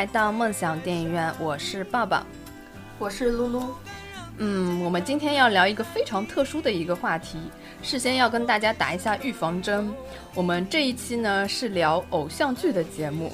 [0.00, 2.24] 来到梦想电影院，我是抱抱。
[2.98, 3.74] 我是露露。
[4.38, 7.38] 嗯，我们今天要聊一个非常特殊的一个话题，
[7.82, 9.92] 事先要跟大家打一下预防针。
[10.34, 13.30] 我们这一期呢是聊偶像剧的节目。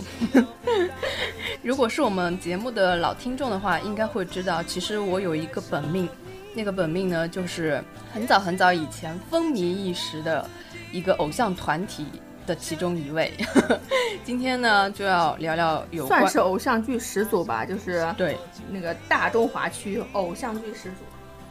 [1.62, 6.08] 如果是我们节目的老听众的话，应该会知道，其实我有一个本命，
[6.52, 7.80] 那个本命呢就是
[8.12, 10.44] 很早很早以前风靡一时的
[10.90, 12.06] 一个偶像团体
[12.46, 13.32] 的其中一位。
[14.24, 18.36] 今天呢就要聊聊有关算是偶像剧始祖吧，就是对
[18.70, 21.04] 那个大中华区偶像剧始祖。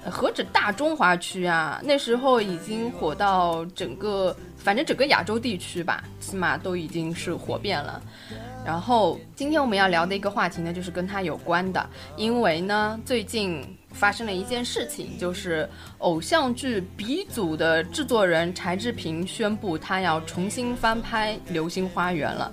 [0.03, 7.99] 呃何止大中华区啊，那时候已经火到整个，反正整个亚洲地区吧，起码都已经是火遍了。
[8.63, 15.67] 然后今天我们要聊的一个话题呢，就是跟它有关的，因为呢，最近发生了一件事情，就是
[16.05, 22.51] 偶像剧鼻祖的制作人柴智屏宣布他要重新翻拍《流星花园》了。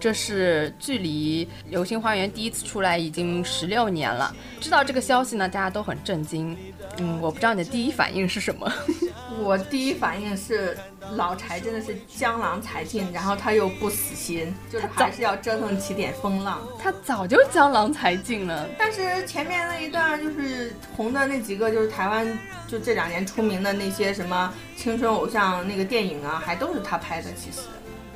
[0.00, 4.34] 这是距离《流星花园》第一次出来已经十六年了。
[4.60, 6.56] 知道这个消息呢，大家都很震惊。
[6.98, 8.72] 嗯，我不知道你的第一反应是什么。
[9.40, 10.76] 我第一反应是
[11.14, 16.60] 老柴真的是江郎才尽，然后他又不死心，就是还是要折腾起点风浪。
[16.80, 22.38] 他早就江郎才尽了，但是前面那一段就是红的那几个，就是台湾
[22.68, 27.28] 就这两年出名的那些什么青春偶像那个电影啊，还都是他拍的。
[27.34, 27.58] 其实，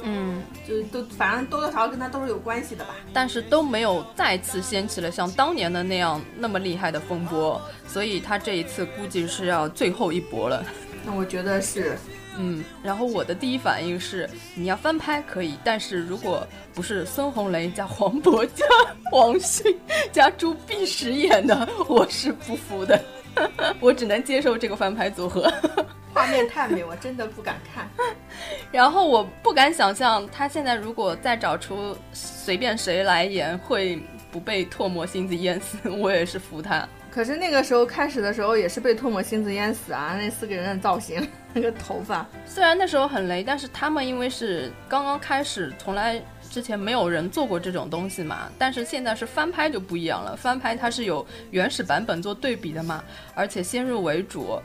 [0.03, 2.95] 嗯，就都反正多多少少跟他都是有关系的吧。
[3.13, 10.65] 但是都没有再次掀起了像当年的那样那么厉害的风波，所以他这一次估计是要最后一搏了。
[11.05, 11.99] 那我觉得是，
[12.39, 18.65] 嗯，然后我的第一反应是，你要翻拍可以，但是如果不是孙红雷加黄渤 加
[19.11, 19.79] 王迅
[20.11, 22.99] 加朱碧石演的，我是不服的，
[23.81, 25.53] 我只能接受这个翻拍组合。
[26.15, 27.89] 画面太美，我真的不敢看。
[28.71, 33.99] 然后我不敢想象，他现在如果再找出随便谁来演，会
[34.31, 35.79] 不被唾沫星子淹死。
[35.89, 36.87] 我也是服他。
[37.11, 40.17] 可是那个时候开始的时候也是被唾沫星子淹死啊！
[40.19, 46.19] 那四个人的造型，那个头发，虽然那时候很雷，但是他们因为是刚刚开始，从来
[46.53, 48.51] 之前没有人做过这种东西嘛。
[48.59, 53.03] 但是现在是翻拍就不一样了，翻拍它是有原始版本做对比的嘛，
[53.35, 54.61] 而且先入为主。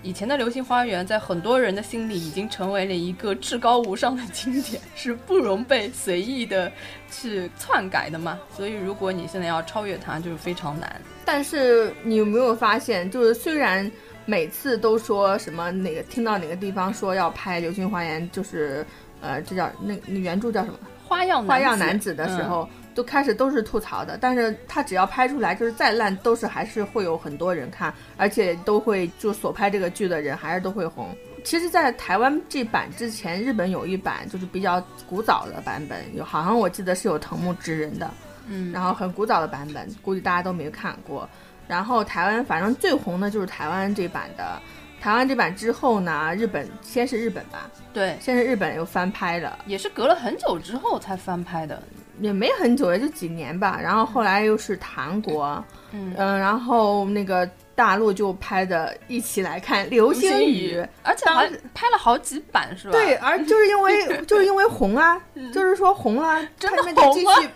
[0.00, 6.70] 以前的《流星花园》在很多人的心里已经成为了一个至高无上的经典，是不容被随意的
[7.10, 8.38] 去篡改的嘛。
[8.56, 11.00] 所以如果你现在要超越它，就是非常难。
[11.24, 13.90] 但是你有没有发现，就是虽然
[14.24, 18.86] 每次都说什么哪个听到哪个地方说要拍《流星花园》，就是
[19.20, 22.68] 呃，这叫那那原著叫什么花样花样男子的时候。
[22.70, 31.16] 嗯都开始都是吐槽的，但是他只要拍出来，就是再烂，都是还是会有很多人看，而且都会就所拍这个剧的人还是都会红。
[31.44, 38.10] 其实，在台湾这版之前，日本有一版就是比较古早的版本，有好像我记得是有藤木直人的，
[38.48, 41.28] 嗯，然后很古早的版本，估计大家都没看过。
[41.68, 44.60] 然后台湾反正最红的就是台湾这版的，
[45.00, 51.82] 台湾这版之后呢，日本先是日本吧，对，先是日本又翻拍了，也是隔了很久之后才翻拍的。
[52.20, 53.78] 也没很久，也就几年吧。
[53.80, 62.92] 然后后来又是韩国，嗯嗯，然后那个大陆就拍的《一起来看流星雨》，而且还拍了好几版，是吧？
[62.92, 65.16] 对，而就是因为 就是因为红啊，
[65.54, 66.92] 就是说红了，真的红
[67.24, 67.52] 了。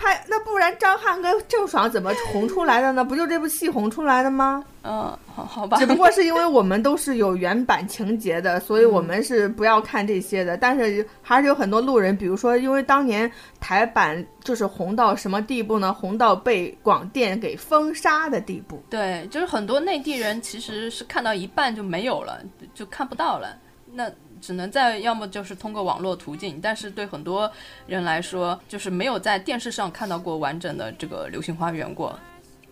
[0.00, 3.04] 拍那不然张翰跟郑爽怎么红出来的呢？
[3.04, 4.64] 不就这部戏红出来的吗？
[4.82, 5.76] 嗯，好好吧。
[5.76, 10.56] 只不过是因为我们都是有原版情节的，所以我们是不要看这些的。
[10.56, 13.30] 但是还是有很多路人，比如说，因为当年
[13.60, 15.92] 台版就是红到什么地步呢？
[15.92, 18.82] 红到被广电给封杀的地步。
[18.88, 22.40] 对，就是很多内地人其实是看到一半就没有了，
[22.72, 23.54] 就看不到了。
[23.92, 24.10] 那。
[24.40, 27.50] 只能在要么就是通过网络途径，但是对很多
[27.86, 32.18] 人来说，就是没有在电视上看到过完整的这个《流星花园》过。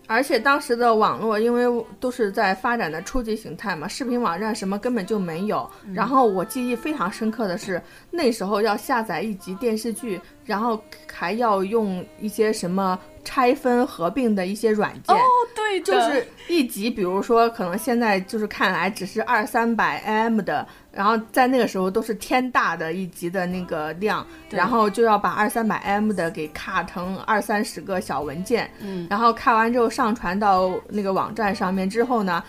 [0.07, 5.69] 而且当时的网络，因为都是在发展的初级形态嘛，视频网站什么根本就没有。
[5.93, 7.79] 然后我记忆非常深刻的是，
[8.09, 10.81] 那时候要下载一集电视剧，然后
[11.13, 12.97] 还要用一些什么
[13.29, 15.15] 拆分合并的一些软件。
[15.15, 15.21] 哦，
[15.55, 32.43] 对的，就是一集，比如说可能现在就是看来只是二三百 m 的，然后在那个时候都是天大的一集的那个量，然后就要把二三百 m 的给卡成二三十个小文件，嗯，然后看完之后上传到那个网站上面之后呢。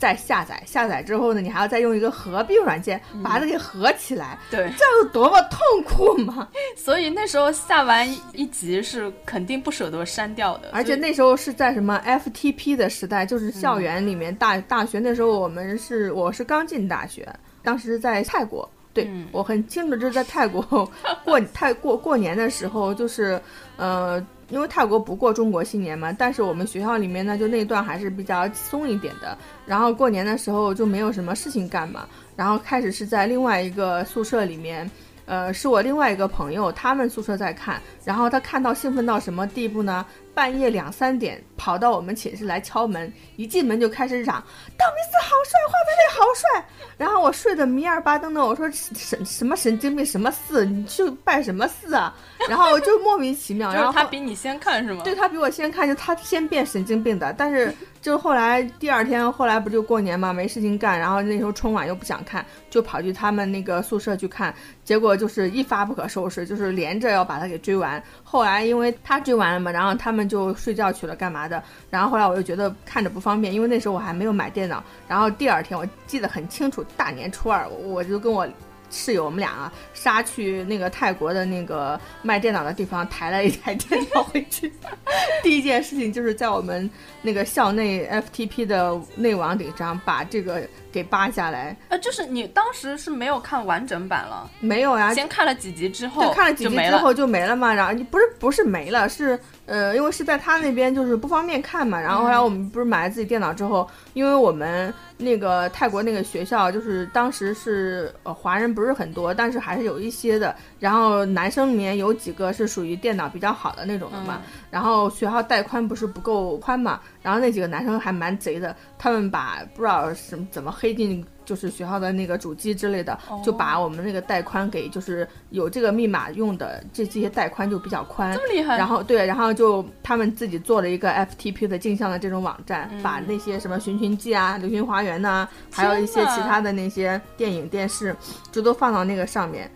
[0.00, 6.48] 再下载，下载之后呢，你还要再用一个合并软件把它给合起来，对，这有多么痛苦吗？
[6.74, 17.28] 所以那时候下完一集是肯定不舍得删掉的，而且那时候是在什么 FTP 的时代，就是校园里面大、大学那时候我们是我是刚进大学，
[17.62, 18.68] 当时在泰国。
[18.92, 20.60] 对、嗯我很清楚，就是在泰国
[21.24, 23.40] 过泰过过年的时候，就是
[23.76, 24.20] 呃，
[24.50, 29.36] 因为泰国不过中国新年嘛，但是我们学校里面呢，就那段还是比较松一点的。
[29.64, 32.06] 然后过年的时候就没有什么事情干嘛，
[32.36, 34.90] 然后开始是在另外一个宿舍里面，
[35.26, 40.04] 呃，是我另外一个朋友，他们宿舍在看，然后他看到兴奋到什么地步呢？
[40.34, 44.36] 半夜两三点跑到我们寝室来敲门，一进门就开始嚷
[44.78, 52.14] ：“道明寺好帅，花泽类好帅！”然后我睡得迷儿巴登的，我说神什么神经病，什么寺，你去拜什么寺啊？
[52.48, 55.02] 然后我就莫名其妙，然后他比你先看是吗？
[55.04, 57.32] 对他比我先看，就他先变神经病的。
[57.32, 68.02] 但是就后来第二天，后来不就过年嘛，没事情干，然后那时候春晚又不想看，就跑去他们那个宿舍去看，结果就是一发不可收拾，就是连着要把他给追完。
[68.24, 71.62] 后来因为他追完了嘛，然后他们就睡觉去了，干嘛的？
[71.90, 74.82] 然后后来我就觉得看着不方便，因为那时候我还没有买电脑。
[75.06, 78.48] 然后第二天我记得很清楚，大年初二，我我就跟我。
[78.90, 84.72] 室友我们俩啊，杀去那个泰国的那个卖电脑的地方，抬了一台电脑回去。
[85.42, 86.88] 第一件事情就是在我们
[87.22, 91.76] 那个校内 FTP 的内网顶上把这个给扒下来。
[91.88, 96.76] 呃，就是你当时是没有看完整版了，没有呀，先看了几集之后就看了几集。
[96.90, 97.72] 之后就没了嘛。
[97.72, 102.00] 然后你不是不是没了，是呃，因为是在他那边就是不方便看嘛。
[102.00, 110.56] 然后后来我们不是买了自己电脑之后，因为我们那个泰国那个学校就是当时是呃华人不是很多，但是还是有一些的。
[110.78, 114.40] 然后男生里面有几个是属于电脑比较好的那种的嘛。
[114.70, 138.14] 然后学校带宽不是不够宽嘛，然后那几个男生还蛮贼的，他们把不知道什么怎么黑进就是学校的那个主机之类的，就把我们那个带宽给就是有这个密码用的这这些带宽就比较宽，这么厉害然后对，然后就他们自己做了一个 FTP 的镜像的这种网站，嗯把那些什么《寻秦记》啊、《流星花园》呐，还有一些其他的那些电影电视，
[138.52, 139.68] 就都放到那个上面。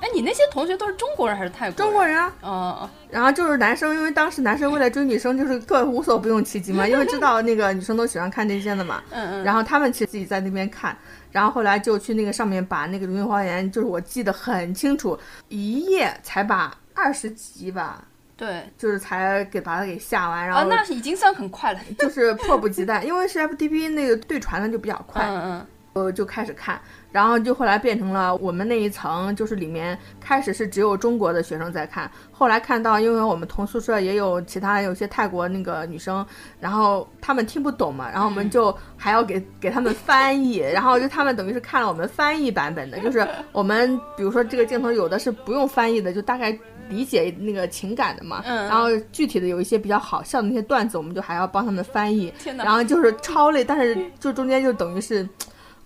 [0.00, 1.76] 哎，你那些同学都是中国人还是泰国人？
[1.76, 9.02] 中国人啊，哦，然后就是男生，因为当时男生为了追女生，就是各无所不用其极嘛， 因为知道那个女生都喜欢看这些的嘛。
[9.10, 9.44] 嗯嗯。
[9.44, 10.96] 然后他们其实自己在那边看，
[11.32, 18.04] 然后后来就去那个上面把那个《流星花园》，就是我记得很清楚，一夜才把二十集吧，
[18.36, 21.80] 对，就是才给把它给下完，然啊，后那已经算很快了。
[21.98, 25.66] 就是迫不及待，因为是 FTP 那个对传的就比较快，嗯嗯。
[25.94, 26.78] 我就开始看，
[27.16, 36.22] 然后就后来变成了我们那一层，就是里面开始是只有中国的学生在看，后来看到，因为我们同宿舍也有其他有些泰国那个女生，
[36.60, 46.54] 然后他们听不懂嘛，然后我们就还要给给他们翻译，然后就他们等于是看了我们翻译版本的， 就是我们比如说这个镜头有的是不用翻译的，就大概
[46.90, 55.26] 理解那个情感的嘛，嗯然后具体的有一些比较好笑的那些段子，我们就还要帮他们翻译，然后就是超累，但是就中间就等于是。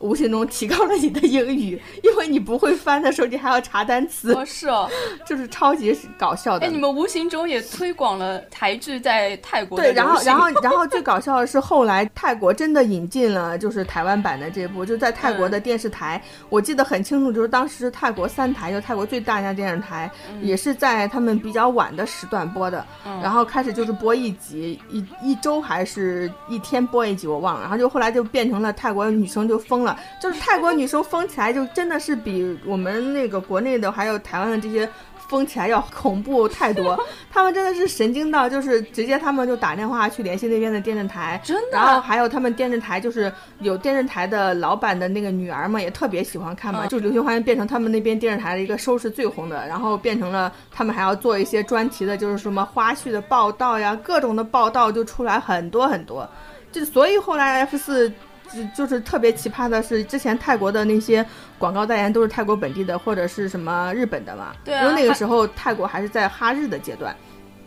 [0.00, 4.88] 无形中提高了你的英语，因为你不会翻的时候，你还要查单词，哦，是哦。
[5.26, 6.66] 就是超级搞笑的。
[6.66, 22.85] 哎，你们无形中也推广了台剧在泰国的对，然后然后 然后最搞笑的是，后来泰国真的引进了就是台湾版的这部，就在泰国的电视台，我记得很清楚，就是当时泰国三台，就泰国最大家电视台，也是在他们比较晚的时段播的，
[23.23, 29.90] 然后开始就是播一集，一一周还是一天播一集，我忘了，然后就后来就变成了泰国女生就疯了，
[30.21, 34.89] 就是泰国女生疯起来就真的是比我们那个国内的还有台湾的这些。
[35.29, 56.29] 疯起来要恐怖太多， 他们真的是神经到，就是直接他们就打电话去联系那边的电视台，真的然后还有他们电视台就是有电视台的老板的那个女儿嘛，也特别喜欢看嘛，嗯就《流星花园》变成他们那边电视台的一个收视最红的，然后变成了他们还要做一些专题的，就是什么花絮的报道呀，各种的报道就出来很多很多，
[56.73, 58.13] 就所以后来 F 四。
[58.52, 61.25] 就就是特别奇葩的是，之前泰国的那些
[61.59, 67.14] 广告代言都是泰国本地的或者是什么日本的嘛，对啊因为那个时候泰国还是在哈日的阶段，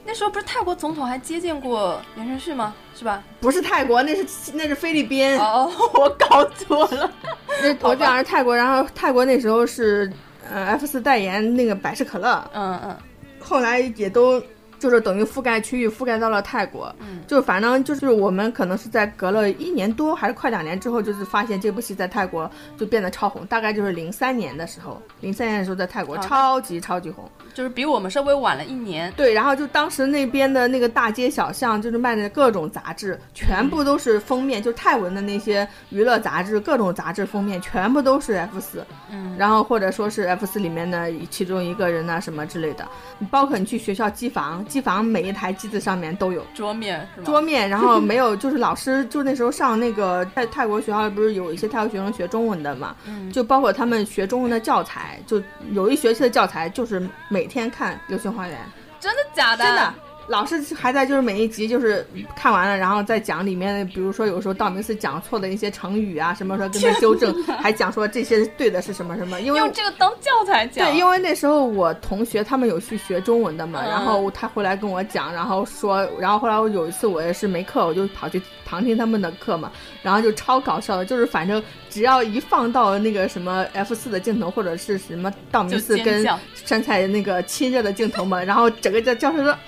[0.05, 2.73] 那时候不是泰国总统还接见过言承旭吗？
[2.95, 3.23] 是吧？
[3.39, 5.37] 不是泰国，那是那是菲律宾。
[5.39, 7.09] 哦，我搞错了。
[7.63, 10.11] 那我讲是泰国，然后泰国那时候是
[10.51, 12.97] 呃 F 四代言那个百事可乐，嗯嗯，
[13.39, 14.41] 后来也都
[14.83, 27.23] 就是等于覆盖区域覆盖到了泰国，嗯，就反正就是我们可能是在隔了一年多还是快两年之后，就是发现这部戏在泰国就变得超红，大概就是零三年的时候，零三年的时候在泰国啊超级超级红。
[27.53, 29.09] 就是比我们稍微晚了一年。
[29.15, 42.85] 对，然后就当时那边的那个大街小巷，就是卖的各种杂志，全部都是封面，就泰文的那些娱乐杂志，各种杂志封面全部都是 F 四，嗯，然后或者说是 F 四里面的其中一个人呐、什么之类的。
[43.17, 46.43] 你包括你去学校机房，机房每一台机子上面都有。
[46.55, 47.07] 桌面？
[47.23, 55.39] 桌面，然后没有，就是老师就那时候上那个在泰国学校不是有一些泰国学生学中文的嘛，嗯就包括他们学中文的教材，就
[55.71, 58.57] 有一学期的教材就是每天看《流星花园》。
[58.99, 59.63] 真的假的？
[59.63, 59.93] 真的。
[60.27, 70.87] 老师还在就是每一集就是看完了，然后再讲里面的，比如说有时候道明寺讲错的一些成语啊，什么时候跟他纠正， 还讲说这些对的是什么什么，因为用这个当教材讲。
[70.87, 86.25] 对，因为那时候我同学他们有去学中文的嘛，嗯然后他回来跟我讲，然后说，然后后来我有一次我也是没课，我就跑去旁听他们的课嘛，然后就超搞笑的，就是反正只要一放到那个什么 F 四的镜头，或者是什么道明寺跟
[86.63, 89.59] 山菜那个亲热的镜头嘛，然后整个教教室说啊。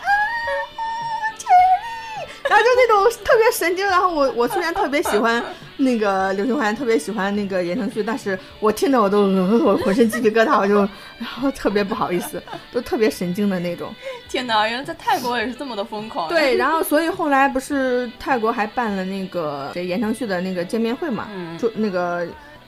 [2.50, 5.44] 然后就那种特别神经，然后我我虽然特别喜欢
[5.78, 10.80] 那个流星花园，特别喜欢那个言承旭，但是我听着我都、呃我浑身鸡皮疙瘩，我就
[11.18, 13.94] 然后特别不好意思，都特别神经的那种。
[14.30, 16.30] 天哪，原来在泰国也是这么的疯狂。
[16.30, 22.28] 对，然后所以后来不是泰国还办了那个这言承旭的那个见面会嘛，嗯就那个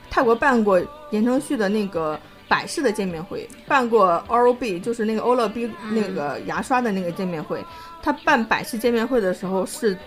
[0.09, 0.81] 泰国办过
[1.11, 2.19] 言承旭的那个。
[2.49, 7.61] 百事的见面会办过 Oral B，就是那个欧乐 B 那个牙刷的那个见面会。
[8.07, 9.97] 他办百事见面会的时候是，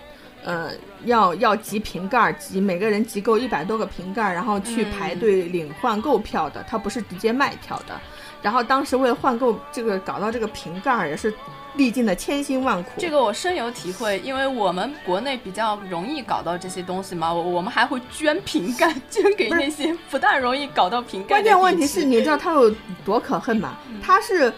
[0.43, 0.71] 呃，
[1.05, 6.65] 要要集瓶盖儿，集每个人集够一百多个瓶盖儿，然后去排队领换购票的。
[6.67, 7.93] 他不是直接卖票的。
[8.41, 11.31] 然后当时为了换购这个搞到这个瓶盖儿，也是
[11.75, 12.89] 历尽了千辛万苦。
[12.97, 23.77] 这个我深有体会，因为我们国内比较容易搞到这些东西嘛，我我们还会捐瓶盖， 捐给那些不但容易搞到瓶盖的关键问题是，你知道他有多可恨吗？
[23.87, 24.51] 嗯他是。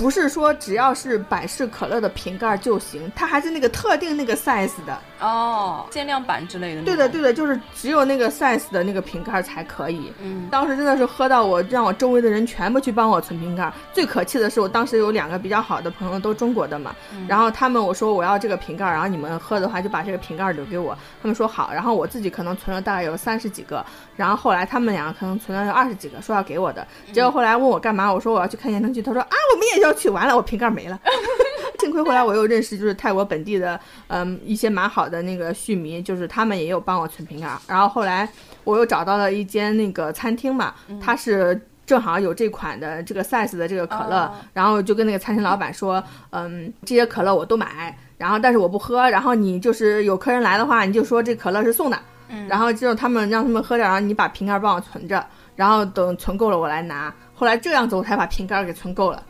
[0.00, 4.98] 不是说只要是百事可乐的瓶盖就行，它还是那个特定那个 size 的。
[5.20, 6.80] 哦，限量版之类的。
[6.80, 10.10] 对的，对的，就是只有那个 size 的那个瓶盖才可以。
[10.22, 13.70] 嗯，当时真的是喝到我让我周围的人全部去帮我存瓶盖。
[13.92, 20.96] 最可气的是，我当时有两个比较好的朋友都中国的嘛，嗯然后他们我说我要这个瓶盖，然后你们喝的话就把这个瓶盖留给我。
[21.20, 23.84] 他们说好，然后我自己可能存了大概有三十几个，
[24.16, 26.86] 然后后来他们两个可能存了有二十几个，说要给我的。
[27.12, 30.98] 结果后来问我干嘛，我说我要去看言承旭，他说啊我们也要去，完了我瓶盖没了。
[31.80, 37.48] 幸亏后来我又认识就是泰国本地的，嗯，一些蛮好的那个续迷，就是他们也有帮我存瓶盖。
[37.66, 38.28] 然后后来
[38.64, 55.24] 我又找到了一间那个餐厅嘛，它是正好有这款的这个 size 的这个可乐，哦然后就跟那个餐厅老板说，嗯，这些可乐我都买，然后但是我不喝，然后你就是有客人来的话，你就说这可乐是送的，嗯然后之后他们让他们喝点，然后你把瓶盖帮我存着，
[55.56, 57.12] 然后等存够了我来拿。
[57.34, 59.22] 后来这样子我才把瓶盖给存够了。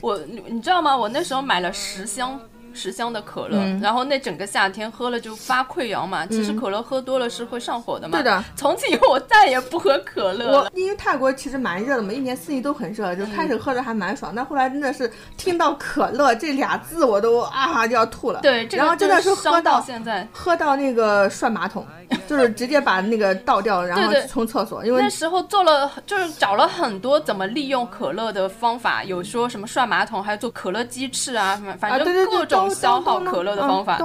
[0.00, 0.96] 我你你知道吗？
[0.96, 2.40] 我那时候买了十箱。
[2.74, 6.26] 十箱的可乐，嗯然后那整个夏天喝了就发溃疡嘛。
[6.26, 8.18] 其实可乐喝多了是会上火的嘛。
[8.18, 8.44] 对的。
[8.56, 10.58] 从此以后我再也不喝可乐了。
[10.58, 18.40] 我因为泰国其实蛮热的嘛，一年四季都很热，就开始喝着还蛮爽，但后来真的是听到可乐这俩字我都啊就要吐了。
[18.40, 20.26] 对，这个然后真的是喝伤到到现在。
[20.32, 21.86] 喝到那个涮马桶，
[22.26, 33.98] 就是直接把那个倒掉，然后冲厕所，因为那时候做了，就是找了很多怎么利用可乐的方法，有说什么涮马桶，还有做可乐鸡翅啊，什么反正各种都消耗可乐的方法。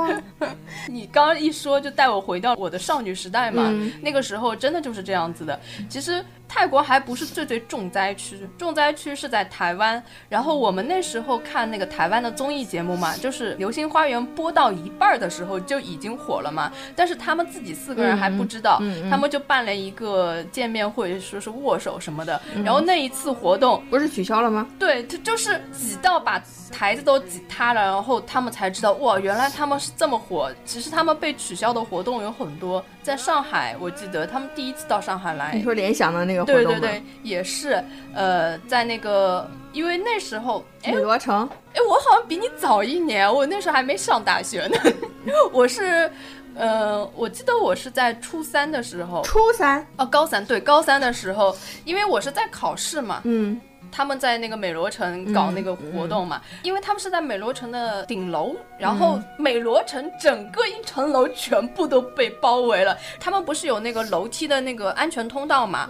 [0.88, 5.60] 你刚刚一说，就带我回到我的少女时代嘛，嗯那个时候真的就是这样子的。
[5.90, 10.04] 其实泰国还不是最最重灾区，重灾区是在台湾。
[10.28, 22.42] 然后我们那时候看那个台湾的综艺节目嘛，就是《流星花园》播到一半的时候就已经火了嘛，但是他们自己四个人还不知道，嗯嗯嗯他们就办了一个见面会，说是握手什么的。
[22.56, 24.68] 嗯然后那一次活动，不是取消了吗？
[24.80, 26.42] 对，他就是挤到把
[26.72, 30.52] 台子都挤塌了，然后他们才知道哇，原来他们是这么火。
[30.66, 36.66] 其实他们被取消的活动有很多，在上海，我记得他们第一次到上海来你，说联想的那个活动？
[36.66, 44.78] 对对对，也是，呃，在那个，因为那时候，哎美罗城，哎，我好像比你早一年，我那时候还没上大学呢，
[45.52, 46.12] 我是。
[46.56, 51.56] 呃，我记得我是在初三的时候，初三，哦，高三对，高三的时候，
[51.86, 62.98] 因为我是在考试嘛，嗯，他们在那个美罗城搞那个活动嘛，因为他们是在美罗城的顶楼，然后美罗城整个一层楼全部都被包围了。
[63.20, 65.90] 他们不是有那个楼梯的那个安全通道嘛？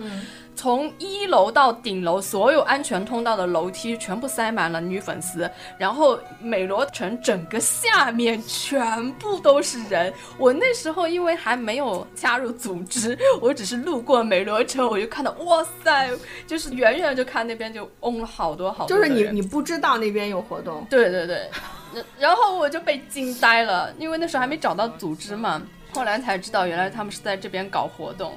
[0.59, 10.13] 从一楼到顶楼，所有安全通道的楼梯全部塞满了女粉丝，然后美罗城整个下面全部都是人。
[10.37, 16.09] 我那时候因为还没有加入组织，我只是路过美罗城，我就看到，哇塞，
[16.45, 21.49] 就是远远就看那边就嗡了好多好多就是你你不知道那边有活动，对对对，
[21.93, 25.61] 然然后我就被惊呆了，因为那时候还没找到组织嘛，
[25.93, 28.33] 后来才知道原来他们是在这边搞活动。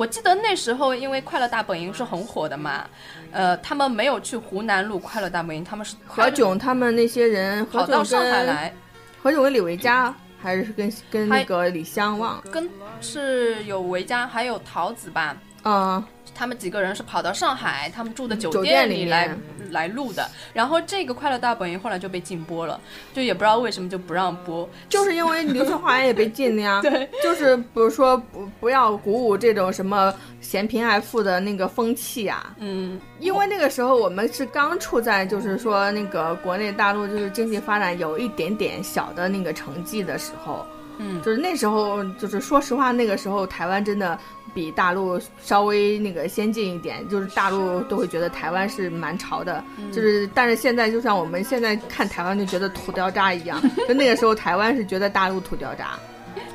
[0.00, 2.86] 我记得那时候因为快乐大本营是很火的嘛，
[3.32, 8.74] 呃，他们没有去湖南录快乐大本营，他们是何炅他们那些人，跑到上海来，
[9.22, 12.66] 何炅跟李维嘉，还是跟跟那个李湘望，跟
[13.02, 16.02] 是有维嘉还有桃子吧，嗯，
[16.40, 19.36] 他们几个人是跑到上海，他们住的酒酒店里来
[19.70, 20.26] 来录的。
[20.54, 22.80] 然后这个《快乐大本营》后来就被禁播了，
[23.12, 24.66] 就也不知道为什么就不让播。
[24.88, 26.80] 就是因为流星花园也被禁了呀。
[26.82, 40.66] 对，就是比如说不不要鼓舞这种什么嫌贫爱富的那个风气啊、嗯，因为那个时候我们是刚处在就是说那个国内大陆就是经济发展有一点点小的那个成绩的时候，
[41.00, 41.20] 嗯。
[41.22, 44.18] 就是那时候就是说实话，那个时候台湾真的
[44.54, 55.98] 比大陆稍微那个先进一点，就是大陆都会觉得台湾是蛮潮的，就是但是现在就像我们现在看台湾就觉得土掉渣一样， 就那个时候台湾是觉得大陆土掉渣。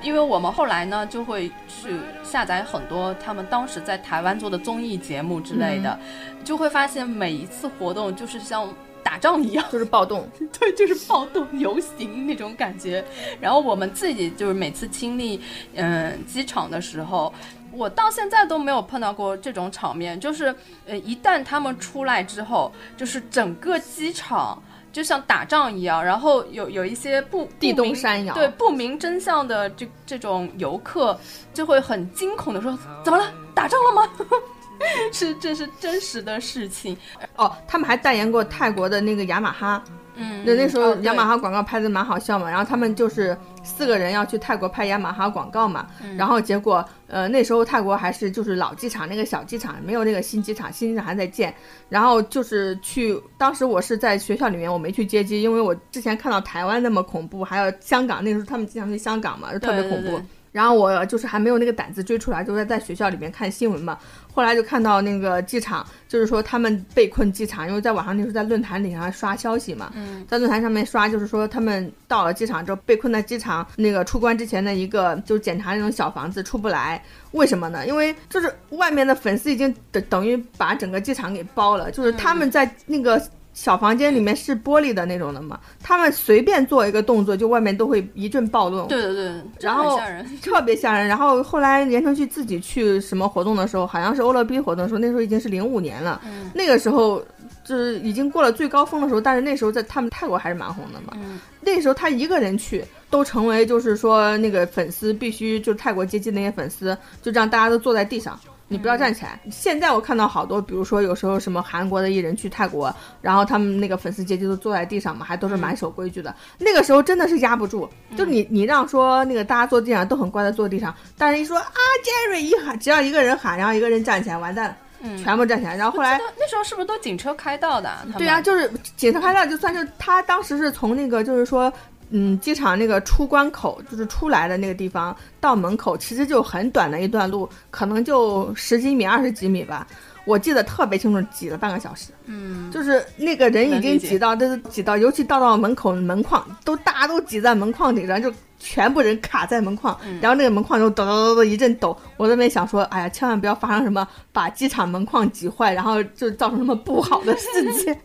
[0.01, 5.97] 因为我们后来呢就会去下载很多他们当时在台湾做的综艺节目之类的，
[6.43, 8.71] 就会发现每一次活动就是像
[9.05, 9.63] 打仗一样。
[9.71, 10.27] 就是暴动，
[10.59, 13.05] 对，就是暴动游行那种感觉。
[13.39, 15.39] 然后我们自己就是每次经历
[15.75, 17.31] 嗯机场的时候，
[17.71, 20.53] 我到现在都没有碰到过这种场面，就是
[20.87, 24.59] 呃一旦他们出来之后，就是整个机场。
[24.95, 31.19] 就像打仗一样，然后有有一些不地动山摇对不明真相的这这种游客，
[31.53, 32.71] 就会很惊恐的说
[33.03, 33.29] ：“怎么了？
[33.53, 34.09] 打仗了吗？”
[35.11, 36.95] 是，这是真实的事情。
[37.35, 39.83] 哦，他们还代言过泰国的那个雅马哈，
[40.15, 51.53] 嗯，那那时候雅马哈广告拍的蛮好笑嘛，然后他们就是四个人要去泰国拍雅马哈广告嘛，嗯然后结果呃那时候泰国还是就是老机场那个小机场，没有那个新机场，新机场还在建，
[51.89, 60.07] 然后就是去，当时我是在学校里面，我没去接机，因为我之前看到台湾那么恐怖，还有香港那时候他们经常去香港嘛，就特别恐怖。
[60.07, 63.97] 对对对然后我就是还没有那个胆子追出来，就在在学校里面看新闻嘛。
[64.35, 77.87] 后来就看到那个机场，就是说他们被困机场，因为在网上那时候在论坛里上刷消息嘛，嗯在论坛上面刷，就是说他们到了机场之后被困在机场那个出关之前的一个就是检查那种小房子出不来，为什么呢？
[77.87, 83.21] 因为就是外面的粉丝已经等等于把整个机场给包了，就是他们在那个。
[83.55, 88.87] 小房间里面是玻璃的那种的嘛，他们随便做一个动作，就外面都会一阵暴动。
[88.87, 89.99] 对对对，然后。
[90.43, 91.07] 特别吓人。
[91.07, 96.21] 然后后来言承旭自己去什么活动的时候，好像是欧乐 B 活动的时候，那时候已经是零五年了。
[96.25, 97.23] 嗯那个时候
[97.63, 101.13] 就是已经过了最高峰的时候，但是那时候在他们泰国还是蛮红的嘛。
[101.15, 108.37] 嗯那时候他一个人去，都成为就是说那个粉丝必须就是泰国接机那些粉丝，就这样大家都坐在地上。
[108.67, 109.39] 你不要站起来。
[109.51, 116.33] 现在我看到好多，比如说有时候什么韩国的艺人去泰国，然后他们那个粉丝阶级都坐在地上嘛，还都是蛮守规矩的。
[116.57, 124.75] 那个时候真的是压不住，就你你让说那个大家坐地上都很乖的坐地上，但是一说啊 Jerry 一喊，只要一个人喊，然后一个人站起来，完蛋
[125.23, 125.77] 全部站起来。
[125.77, 131.71] 然后后来那那时候是不是都警车开道的对呀、就是警车开道，就算是他当时是从那个就是说。
[132.09, 139.87] 嗯，机场那个出关口就是出来的那个地方到门口，其实就很短的一段路，可能就十几米、二十几米吧。
[140.25, 142.11] 我记得特别清楚，挤了半个小时。
[142.25, 151.95] 嗯，就是那个人已经挤到，就是挤到，尤其到到门口门框，都大家都挤在门框顶上，就全部人卡在门框，嗯然后那个门框就抖抖抖抖一阵抖。
[152.17, 157.95] 我在那边想说，哎呀，千万不要发生什么把机场门框挤坏，然后就造成什么不好的事情。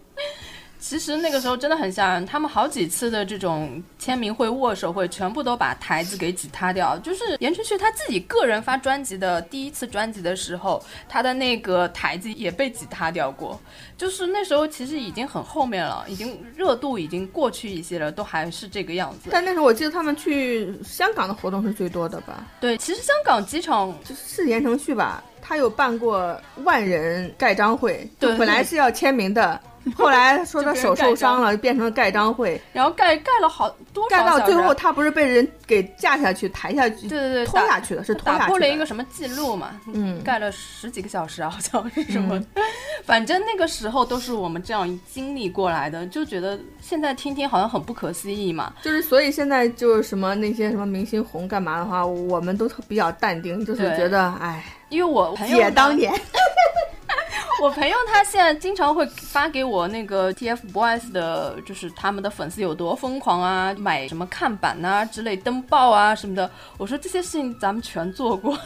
[0.81, 6.99] 其实那个时候真的很吓人，他们好几次的这种签名会、握手会，全部都把台子给挤塌掉。
[6.99, 13.61] 就是言承旭他自己个人发专辑的第一次专辑的时候，他的那个台子也被挤塌掉过。
[13.97, 19.29] 就是那时候其实已经很后面了，已经热度已经过去一些了，都还是这个样子。
[19.31, 22.47] 但那时候我记得他们去香港的活动是最多的吧？
[22.59, 25.23] 对，其实香港机场是言承旭吧？
[25.43, 29.61] 他有办过万人盖章会，对就本来是要签名的，
[29.97, 32.61] 后来说他手受伤了，变成了盖章会。
[32.73, 38.45] 然后盖盖了好多少盖到最后，他不是被人给架下去、抬下去、对对对，拖下去的，是拖下去的。
[38.45, 39.71] 打破了一个什么记录嘛？
[39.93, 42.40] 嗯盖了十几个小时啊，好像是什么。
[43.05, 48.73] 反正那个时候都是我们这样经历过来的，就觉得现在听听好像很不可思议嘛。
[48.83, 56.12] 就是所以现在就是什么那些什么明星红干嘛的话，我们都特比较淡定，就是觉得哎，因为我朋友呢姐当年，
[57.62, 66.51] 我朋友他现在经常会发给我那个 TFBOYS 的，就是他们的粉丝有多疯狂啊，买什么看板啊之类登报啊什么的。
[66.79, 68.59] 我说这些事情咱们全做过，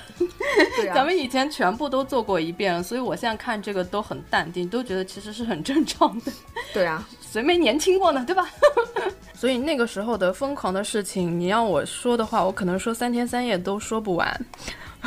[0.77, 6.33] 对啊 咱们以前全部都做过一遍了，所以我现在看这个都很淡定，都觉得其实是很正常的。
[6.73, 8.49] 对啊， 谁没年轻过呢，对吧？
[9.35, 14.47] 所以那个时候的疯狂的事情，你要我说的话，我可能说三天三夜都说不完。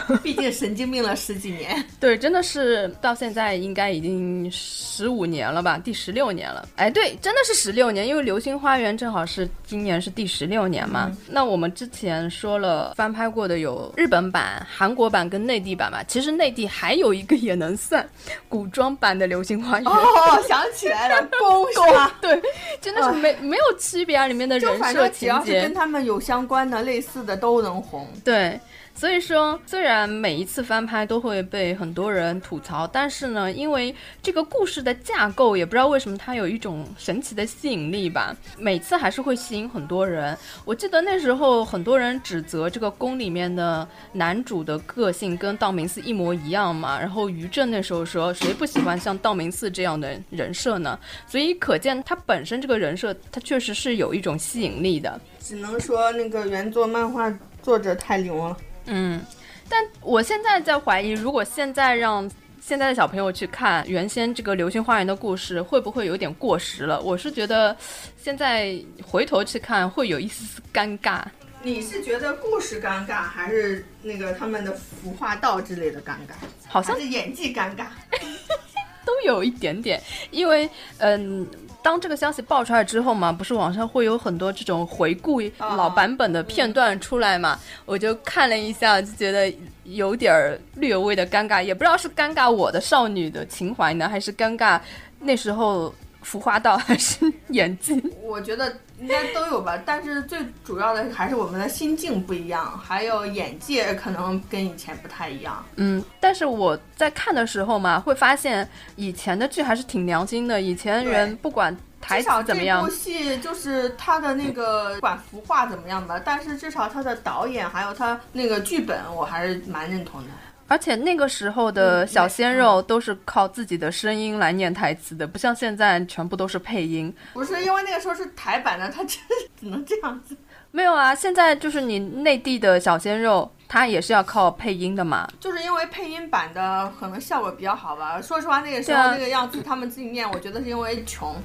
[0.23, 1.83] 毕竟神经病了十几年。
[1.99, 6.67] 对，真的是到现在应该已经十五年了吧，第十六年了。
[6.75, 11.11] 哎，对，真的是十六年，因为《流星花园》正好是今年是第十六年嘛。
[11.27, 18.07] 那我们之前说了翻拍过的有日本版、韩国版跟内地版嘛，其实内地还有一个也能算
[18.47, 19.85] 古装版的《流星花园》。
[19.89, 21.65] 哦，想起来了，宫？
[22.21, 22.41] 对，
[22.81, 28.07] 真的是没没有区别啊，里面的人设情节只要是节跟他们有相关的、类似的都能红。
[28.23, 28.59] 对，
[28.97, 40.35] 所以说虽然每一次翻拍都会被很多人吐槽，但是呢，因为这个故事的架构也不知道为什么它有一种神奇的吸引力吧，每次还是会吸引很多人。
[40.65, 50.99] 我记得那时候很多人指责这个宫里面的男主的个性跟道明寺一模一样嘛，然后于正那时候说谁不喜欢像道明寺这样的人设呢？
[51.27, 55.21] 所以可见他本身这个人设，他确实是有一种吸引力的。
[55.39, 57.31] 只能说那个原作漫画
[57.61, 58.57] 作者太牛了。
[58.87, 59.21] 嗯，
[59.69, 66.99] 但我现在在怀疑，如果现在让现在的小朋友去看原先这个《流星花园》的故事，会不会有点过时了？
[66.99, 67.75] 我是觉得
[68.17, 71.23] 现在回头去看会有一丝丝尴尬。
[71.63, 76.33] 你是觉得故事尴尬，还是那个他们的服化道之类的尴尬？
[76.67, 77.85] 好像还是演技尴尬？
[79.07, 81.47] 都有一点点，因为嗯，
[81.81, 89.51] 当这个消息爆出来之后嘛，不是网上会有很多这种回顾老版本的片段出来嘛，我就看了一下，就觉得
[89.85, 94.77] 有点儿略微的尴尬，也不知道是尴尬我的少女的情怀呢，还是尴尬
[95.21, 98.03] 那时候服化道还是 演技。
[98.21, 105.63] 我觉得应该都有吧，但是最主要的还是我们的心境不一样，还有眼界可能跟以前不太一样。
[105.75, 120.29] 嗯，但是我在看的时候嘛，会发现以前的剧还是挺良心的，以前人不管台词至少这怎么样部，戏就是他的那个不管服化怎么样吧，但是至少他的导演还有他那个剧本，我还是蛮认同的。
[120.67, 127.13] 而且那个时候的嗯小鲜肉都是靠自己的声音来念台词的，不像现在全部都是配音。
[127.33, 130.35] 不是因为那个时候是台版的，他真是只能这样子。
[130.71, 135.27] 没有啊，现在就是你内地的小鲜肉，他也是要靠配音的嘛。
[135.39, 138.21] 就是因为配音版的可能效果比较好吧。
[138.21, 141.35] 说实话，那个时候那个样子，他们自己念，我觉得是因为穷。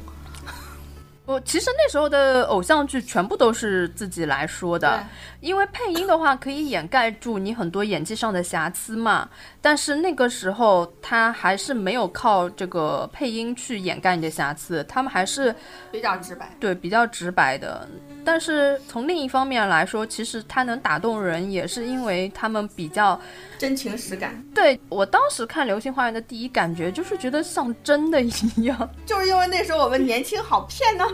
[1.24, 5.04] 我其实那时候的偶像剧全部都是自己来说的，
[5.40, 9.28] 因为配音的话可以掩盖住你很多演技上的瑕疵嘛。
[9.62, 15.54] 但是那个时候他还是没有靠这个配音去掩盖你的瑕疵，他们还是
[15.92, 16.50] 比较直白。
[16.58, 17.88] 对比较直白的。
[18.24, 23.18] 但是从另一方面来说，其实他能打动人，也是因为他们比较
[23.56, 28.90] 真情实感，对我当时看《流星花园》的第一感觉就是觉得像真的一样。
[29.06, 31.04] 就是因为那时候我们年轻好骗呢。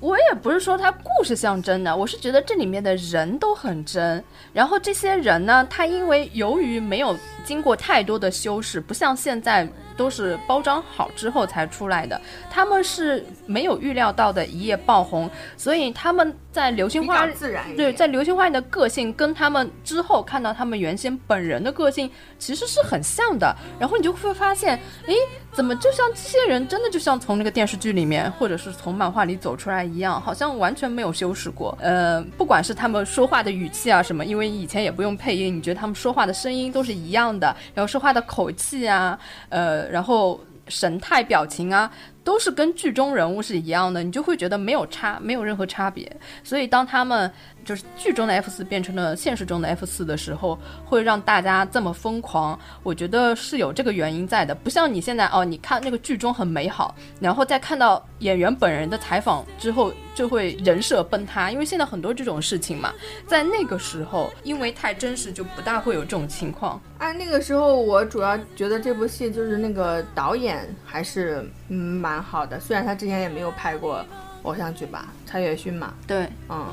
[0.00, 4.22] 我也不是说它故事像真的，我是觉得这里面的人都很真。
[4.52, 12.18] 然后这些人呢，他因为由于没有经过太多的修饰，不像现在都是包装好之后才出来的，
[12.50, 17.64] 他们是没有预料到的一夜爆红，所以他们在《流星比花较自然。
[17.76, 25.14] 对，在《流星花园》的个性跟他们之后看到他们原先本人的个性其实是很像的，然后你就会发现，诶，
[25.52, 31.76] 怎么就像这些人真的就像从那个电视剧里面或者是从漫画里走出来一样，好像完全没有修饰过。
[31.80, 41.90] 呃，不管是他们说话的语气啊什么，因为以前也不用配音，你觉得他们说话的声音都是一样的，然后说话的口气啊，呃，然后神态表情啊。
[42.28, 46.14] 都是跟剧中人物是一样的，你就会觉得没有差，没有任何差别。
[46.44, 47.32] 所以当他们
[47.64, 54.54] 就是剧中的 F 四变成了现实中的 F 四的时候，会让大家这么疯狂，我觉得是有这个原因在的。
[54.54, 61.50] 不像你现在哦，你看那个剧中很美好，然后再看到演员本人的采访之后，就会人设崩塌。
[61.50, 62.92] 因为现在很多这种事情嘛，
[63.26, 66.78] 在那个时候，因为太真实，就不大会有这种情况。
[66.98, 74.04] 哎，那个时候我主要觉得这部戏就是那个导演还是嗯蛮好的，虽然他之前也没有拍过
[74.42, 76.66] 偶像剧吧，蔡岳勋嘛，对，嗯，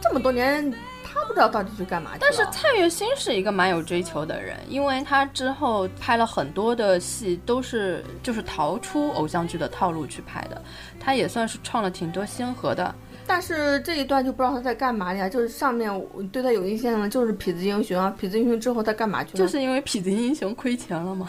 [0.00, 0.70] 这么多年
[1.04, 2.20] 他不知道到底去干嘛去了。
[2.22, 10.60] 但是蔡岳勋是一个蛮有追求的人，因为他之后拍了很多的戏，都是就是逃出偶像剧的套路去拍的，
[10.98, 12.92] 他也算是创了挺多先河的。
[13.26, 15.28] 但是这一段就不知道他在干嘛呀？
[15.28, 19.38] 就是上面我对他有印象的就是痞子英雄啊，痞子英雄之后他干嘛去了？
[19.38, 21.26] 就是因为痞子英雄亏钱了嘛。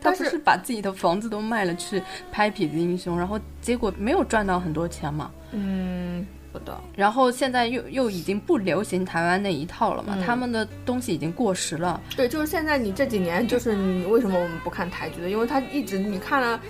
[0.00, 5.30] 他不是把自己的房子都卖了去拍《痞子英雄》，然后结果没有赚到很多钱嘛。
[5.52, 6.74] 嗯，不懂。
[6.94, 12.00] 然后现在又又已经不流行台湾那一套了嘛，嗯他们的东西已经过时了。
[12.16, 15.30] 对，就是现在你这几年，就是你为什么我们不看台剧的？
[15.30, 16.60] 因为他一直你看了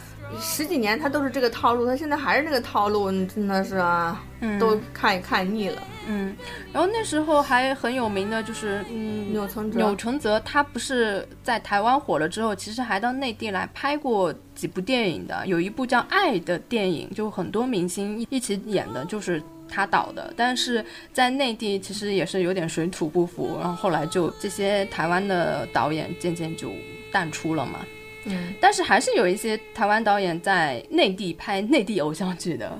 [0.41, 5.83] 十几年，他都是这个套路，他现在还是那个套路，你真的是啊，嗯，都看也看腻了。
[6.11, 6.35] 嗯，
[6.73, 9.19] 然后那时候还很有名的就是嗯。
[9.31, 20.33] 钮承泽，钮承泽他不是在台湾火了之后，其实还到内地来拍过几部电影的，有一部叫《爱》的电影，就很多明星一一起演的，就是他导的。
[20.35, 26.73] 但是在内地其实也是有点水土不服，然后后来就这些台湾的导演渐渐就
[27.13, 27.81] 淡出了嘛。
[28.29, 32.71] 嗯，但是还是有一些台湾导演在内地拍内地偶像剧的，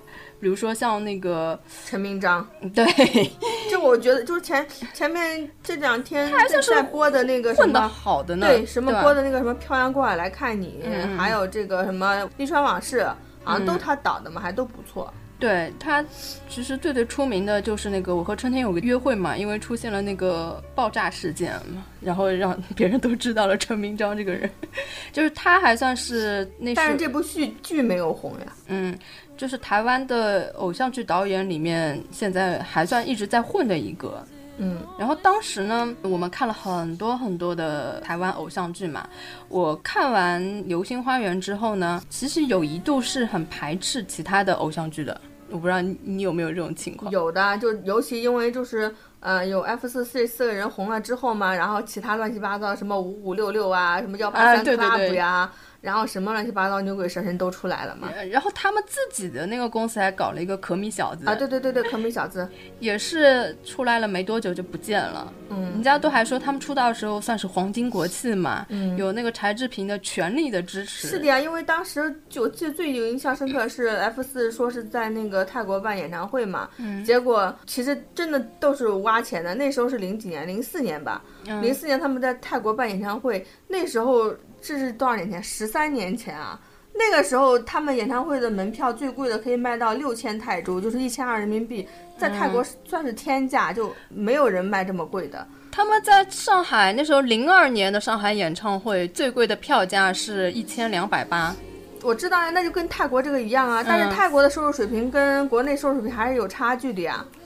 [0.41, 2.87] 比如说像那个陈明章，对。
[3.71, 7.87] 就我觉得就是前前面这两天还算是在播的那个什么。
[7.89, 10.83] 好的呢，对，什么播的那个什么《漂洋过海来看你》
[11.17, 13.01] 还有这个什么《利川往事》，
[13.45, 15.13] 好像都嗯他导的嘛，还都不错。
[15.39, 16.05] 对他
[16.49, 24.51] 其实最最出名的就是那个《我和春天有个约会》嘛，因为出现了那个爆炸事件嘛，然后让 别人都知道了陈明章这个人，
[25.13, 28.53] 就是他还算是那但是是这部剧剧没有红呀。
[28.67, 28.99] 嗯，
[29.37, 34.27] 就是台湾的偶像剧导演里面现在还算一直在混的一个。
[34.59, 39.09] 嗯，然后当时呢，我们看了很多很多的台湾偶像剧嘛。
[39.49, 45.19] 我看完《流星花园》之后呢，其实有一度是很排斥其他的偶像剧的。
[45.51, 47.11] 我不知道你你有没有这种情况？
[47.11, 58.09] 有的，就尤其因为就是呃有 F 四这四个人红了之后嘛，然后其他乱七八糟什么五五六六啊，什么幺八啊三对对对 club 呀，然后什么乱七八糟牛鬼蛇神都出来了嘛。
[58.17, 62.49] 呃然后他们自己的那个公司还搞了一个可米小子啊，对对对对，可米小子，
[62.81, 65.33] 也是出来了没多久就不见了。
[65.51, 71.07] 嗯人家都还说他们出道的时候算是黄金国戚嘛，嗯，有那个柴智屏的全力的支持。
[71.07, 85.43] 是的呀，因为当时就我记得最有印象深刻是 F 四说是在那个泰国办演唱会嘛，嗯结果其实真的都是挖钱的，那时候是零几年，零四年吧，嗯零四年他们在泰国办演唱会，那时候这是多少年前？
[85.43, 86.59] 十三年前啊。
[86.95, 91.87] 那个时候，他们演唱会的门票最贵的可以卖到六千泰铢，就是一千二人民币，
[92.19, 95.47] 在泰国算是天价，就没有人卖这么贵的。
[95.71, 101.55] 他们在上海那时候零二年的上海演唱会最贵的票价是一千两百八。
[102.03, 107.25] 我知道呀，那就跟泰国这个一样啊，但嗯是泰国的收入水平跟国内收入水平还是有差距的呀。
[107.35, 107.38] 嗯，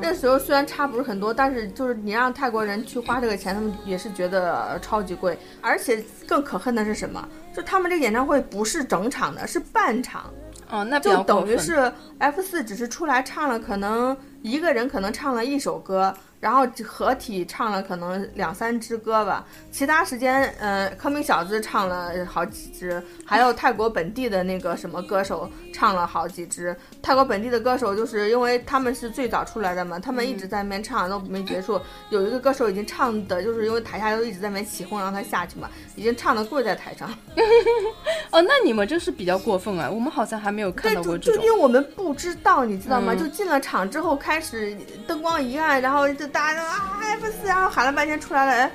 [0.00, 5.38] 那时候虽然差不是很多，但是就是你让泰国人去花这个钱，他们也是觉得呃超级贵。
[5.60, 7.28] 而且更可恨的是什么？
[7.54, 10.30] 就他们这个演唱会不是整场的，是半场，
[10.70, 11.22] 哦，那就。
[11.24, 26.74] 等于是 F 四只是出来唱了，可能一个人可能唱了一首歌，然后合体唱了可能两三支歌吧，其他时间，呃，科明小子唱了好几支，还有泰国本地的那个什么歌手唱了好几支。
[27.02, 31.78] 泰国本地的歌手就是因为他们是最早出来的嘛，他们一直在那边唱都没结束。
[32.08, 37.08] 有一个歌手已经唱的，就是因为台下都一直在那边起哄让他下去嘛，已经唱的跪在台上。
[38.32, 39.90] 哦，那你们真是比较过分啊！
[39.90, 41.52] 我们好像还没有看，到过这种就就因。
[41.52, 43.12] 为我们不知道，你知道吗？
[43.12, 44.76] 嗯就进了场之后，开始
[45.08, 48.72] 灯光一暗，然后就大家都啊 F 四，然后喊了半天出来了，哎，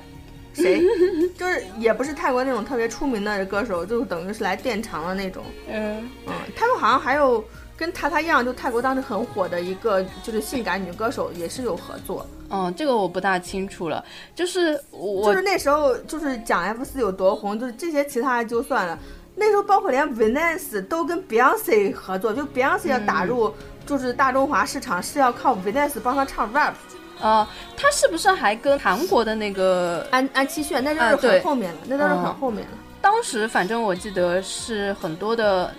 [0.54, 0.84] 谁？
[1.40, 5.46] 就是也不是泰国那种特别出名的歌手，就等于是来垫场的那种。
[5.70, 7.42] 嗯，嗯，他们好像还有
[7.78, 12.28] 跟塔塔一样，就泰国当时很火的一个就是性感女歌手，也是有合作。
[12.50, 14.04] 嗯，这个我不大清楚了。
[14.36, 19.00] 就是我就是那时候就是讲 F 四有多红，就是这些其他的就算了。
[19.38, 23.54] 那时候包括连 Venus 都跟 Beyonce 合作，就 Beyonce 要打入
[23.86, 26.74] 就是大中华市场是要靠 Venus 帮他唱 rap。
[27.22, 30.06] 呃，他是不是还跟韩国的那个？
[30.12, 32.78] 安安七炫那就是很后面了，那都是很嗯后面了。
[33.02, 35.74] 当时反正我记得是很多的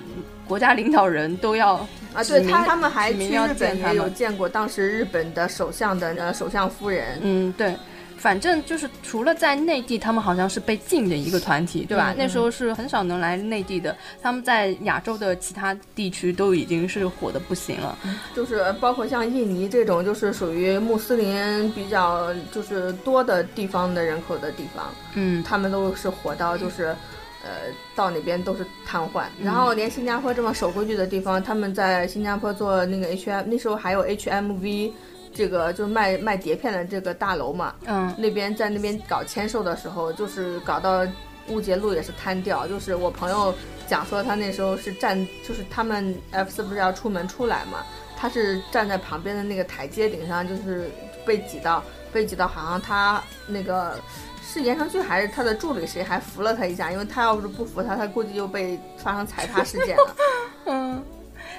[0.47, 1.75] 国家领导人都要
[2.14, 7.19] 啊，对他他们还去日本也有见过当时日本的首相的呃首相夫人。
[7.21, 7.77] 嗯，对，
[8.16, 12.12] 反正就是除了在内地，他们好像是被禁的一个团体，对吧？
[12.12, 17.96] 嗯那时候是很少能来内地的，他们在亚洲的其他地区都已经是火的不行了。
[18.35, 26.96] 就是包括像印尼这种，就是属于穆斯林比较就是多的地方的人口的地方，嗯，他们都是火到就是，
[27.44, 27.50] 呃，
[27.94, 29.24] 到哪边都是瘫痪。
[29.38, 34.92] 嗯然后连新加坡这么守规矩的地方，他们在新加坡做那个 H M，那时候还有 H M V，
[35.37, 41.07] 这个就是卖卖碟片的这个大楼嘛，嗯，那边在那边搞签售的时候，就是搞到
[41.49, 42.66] 乌节路也是瘫掉。
[42.66, 43.55] 就是我朋友
[43.87, 47.85] 讲说，他那时候是站，就是他们 F 四不是要出门出来嘛，
[48.16, 50.90] 他是站在旁边的那个台阶顶上，就是
[51.27, 54.01] 被挤到，被挤到，好像他那个
[54.42, 60.16] 是言承旭还是他的助理谁还扶了他一下，因为他要是不扶他，他估计就被发生踩踏事件了。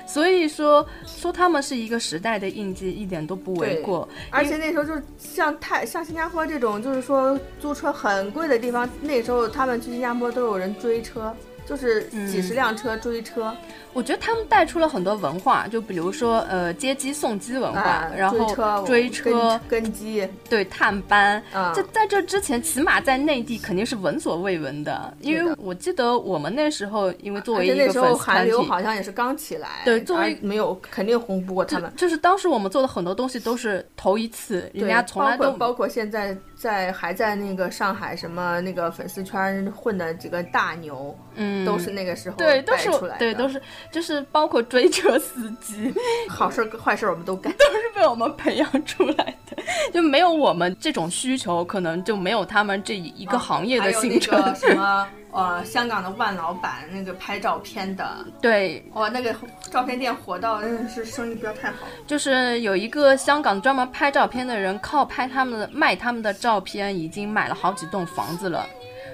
[0.07, 4.07] 嗯，所以说说他们是一个时代的印记，一点都不为过。
[4.31, 11.35] 而且那时候就是像泰像新加坡这种，就是说租车很贵的地方，那时候他们去新加坡都有人追车。
[11.67, 13.53] 就是几十辆车追车，
[13.91, 21.43] 我觉得他们带出了很多文化，就比如说呃接机送机文化，然后追车跟机，对探班。
[21.75, 31.91] 在在这之前，起码在内地肯定是闻所未闻的，因为我记得我们那时候，因为作为一个粉丝韩流好像也是刚起来，对，作为没有肯定红不过他们。
[31.97, 36.38] 就是当时我们做的很多东西都是头一次，人家从来都包括现在。
[36.57, 42.89] 在还在那个上海什么那个粉丝圈混的几个大牛，嗯，都是那个时候对，都是
[43.19, 45.93] 对，都是就是包括追车司机，
[46.27, 49.57] 好事坏事我们都干， 都是被我们培养出来的。
[49.93, 54.55] 就没有我们这种需求，可能就没有他们这一个行业的形成。
[54.55, 59.35] 什么 呃，香港的万老板那个拍照片的，对，哇，那个
[59.69, 61.85] 照片店火到真的是生意不要太好。
[62.07, 68.65] 就是有一个香港专门拍照片的人，靠拍他们的卖他们的照片，已经买了好几栋房子了。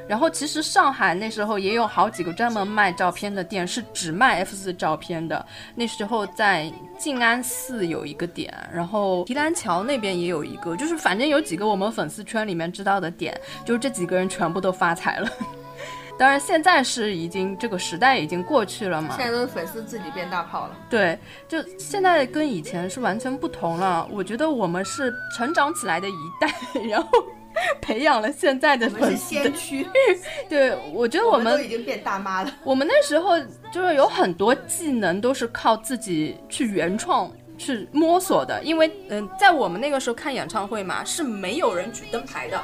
[0.05, 5.45] 然后其实上海那时候也有好几个专门卖照片的店，是只卖 F 四照片的。
[5.75, 15.29] 那时候在静安寺有一个点，然后提篮桥那边也有一个，就是反正有几个我们粉丝圈里面知道的点，就是这几个人全部都发财了。
[16.17, 20.75] 当然现在是已经这个时代已经过去了嘛，现在都是粉丝自己变大炮了。
[20.89, 24.07] 对，就现在跟以前是完全不同了。
[24.11, 26.53] 我觉得我们是成长起来的一代，
[26.89, 27.09] 然后。
[27.79, 29.87] 培养了现在的粉丝，先驱。
[30.49, 32.51] 对，我觉得我们都已经变大妈了。
[32.63, 33.39] 我们那时候
[33.71, 38.59] 就是有很多技能都是靠自己去原创、去摸索的。
[38.63, 42.59] 因为，嗯，在我们那个时候看演唱会嘛，是没有人举灯牌的。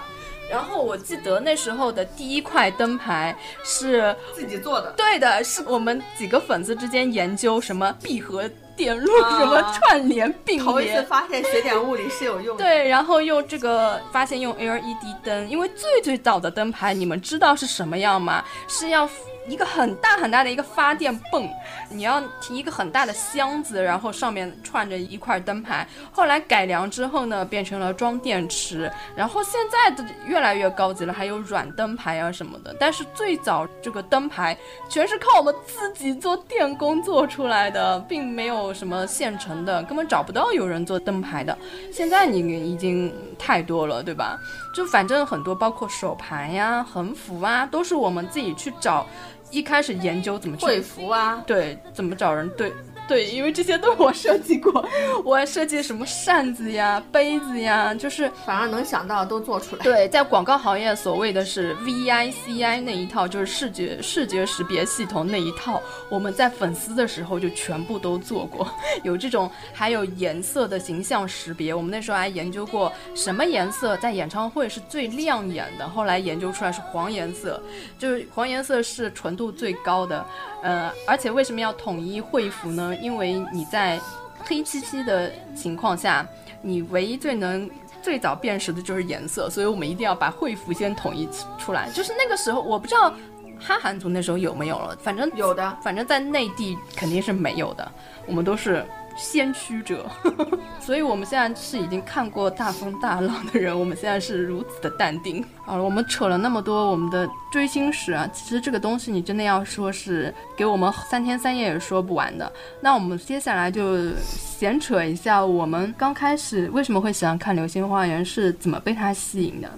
[0.50, 4.92] 然后我记得那时候的第一块灯牌是自己做的。
[4.98, 8.50] 对的，是我们几个粉丝之间研究什么闭合。
[8.80, 12.64] 点路什么串联并联，头一次发现学点物理是有用的。
[12.64, 18.42] 对，然后用这个发现用 LED 灯，因为最最早的灯牌，你们知道是什么样吗？
[18.70, 19.06] 是要。
[19.50, 21.50] 一个很大很大的一个发电泵，
[21.90, 25.88] 你要提一个很大的箱子，然后上面串着一块灯牌。
[26.12, 28.92] 后来改良之后呢，变成了装电池。
[29.16, 32.76] 然后现在的越来越高级了，还有软灯牌啊什么的。
[32.80, 34.56] 但是最早这个灯牌
[34.88, 41.58] 全是靠我们自己做电工做出来的，并没有什么现成的，根本找不到有人做灯牌的。
[41.92, 42.40] 现在你
[42.72, 44.38] 已经太多了，对吧？
[44.76, 49.08] 就反正很多，包括手牌呀、横幅啊，都是我们自己去找。
[49.52, 52.72] 一开始研究怎么去会服啊，对，怎么找人对。
[53.10, 54.88] 对，因为这些都是我设计过，
[55.26, 59.84] 我还设计什么扇子呀、杯子呀，就是反而能想到都做出来。
[59.84, 68.70] 对，在广告行业，所谓的是 VICI 那一套，就是视觉视觉识别系统那一套，我们在粉丝的时候就全部都做过。
[69.02, 77.60] 有这种，还有颜色的形象识别，我们那时候还研究过什么颜色在演唱会是最亮眼的，后来研究出来是黄颜色，
[77.98, 80.24] 就是黄颜色是纯度最高的。
[80.62, 82.96] 呃，而且为什么要统一会服呢？
[83.02, 84.00] 因为你在
[84.40, 86.26] 黑漆漆的情况下，
[86.62, 87.70] 你唯一最能
[88.02, 91.90] 最早辨识的就是颜色，所以我们一定要把会服先统一出来。
[91.92, 93.14] 就是那个时候，我不知道
[93.60, 97.92] 哈韩族那时候有没有了，反正有的，反正在内地肯定是没有的，
[98.26, 98.86] 我们都是。
[99.22, 100.10] 先驱者，
[100.80, 105.44] 所以我们现在是已经看过大风大浪的人，我们现在是如此的淡定。
[105.66, 112.52] 好了，我们扯了那么多我们的追星史啊，其实这个东西你真的要说是给我们三天三夜也说不完的。
[112.82, 119.70] 那我们接下来就闲扯一下，我们刚开始为什么会喜欢看《流星花园》，是怎么被它吸引的？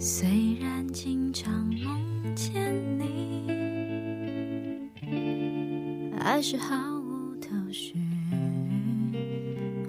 [0.00, 0.28] 虽
[0.60, 3.50] 然经常梦见你，
[6.22, 6.97] 还是好。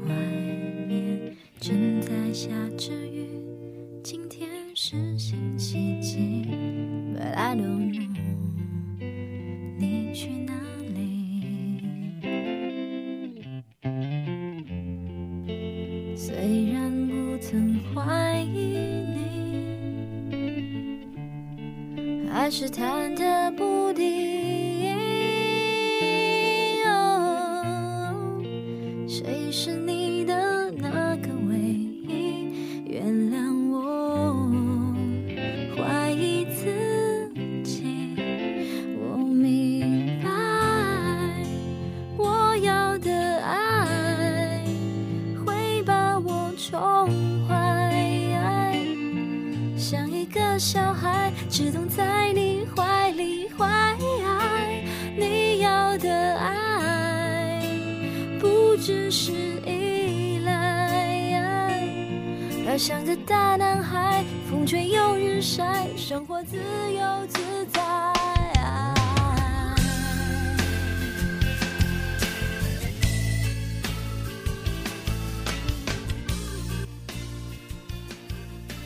[0.09, 0.15] 外
[0.87, 3.29] 面正在下着雨
[4.03, 6.47] 今天是星期几
[7.15, 8.09] ？But i don't know
[9.77, 10.53] 你去哪
[10.95, 11.43] 里
[16.15, 18.75] 虽然不曾怀疑
[19.13, 19.29] 你
[22.31, 24.95] 还是忐忑不定。
[26.87, 28.41] 哦
[29.07, 29.98] 谁是你？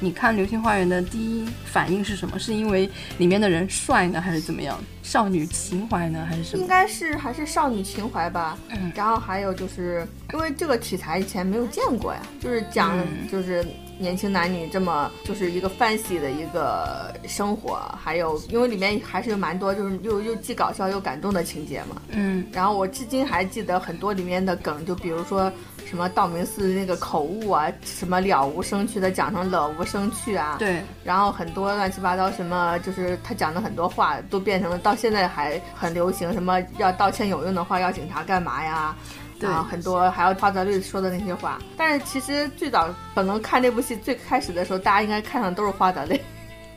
[0.04, 2.38] 你看《流星花园》的第一反应是什么？
[2.38, 4.78] 是因为里面的人帅呢，还是怎么样？
[5.01, 6.68] 少女情怀呢，还是什么应？
[6.68, 8.58] 该是还是少女情怀吧。
[8.70, 13.66] 嗯然后还有就是因为这个题材以前没有见过呀，就是讲嗯就是
[13.97, 22.01] 年轻男女这么就是一个 fancy 的一个生活，还有因为里面还是有蛮多就是又又既搞笑又感动的情节嘛。
[22.10, 25.51] 嗯然后我至今还记得很多里面的梗，就比如说
[25.86, 38.96] 什么道明寺那个口误啊，什么了无生趣的讲成了无生趣啊，对，然后很多乱七八糟什么，就是他讲的很多话都变成了到现在还很流行，什么要道歉有用的话要警察干嘛呀？
[39.40, 41.60] 对啊，很多还有花泽类说的那些话。
[41.76, 46.24] 但是其实最早可能看这部戏最开始的时候，大家应该看上都是花泽类，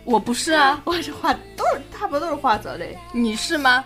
[0.04, 2.98] 我不是啊， 我是花都是差不多都是花泽类。
[3.12, 3.84] 你是吗？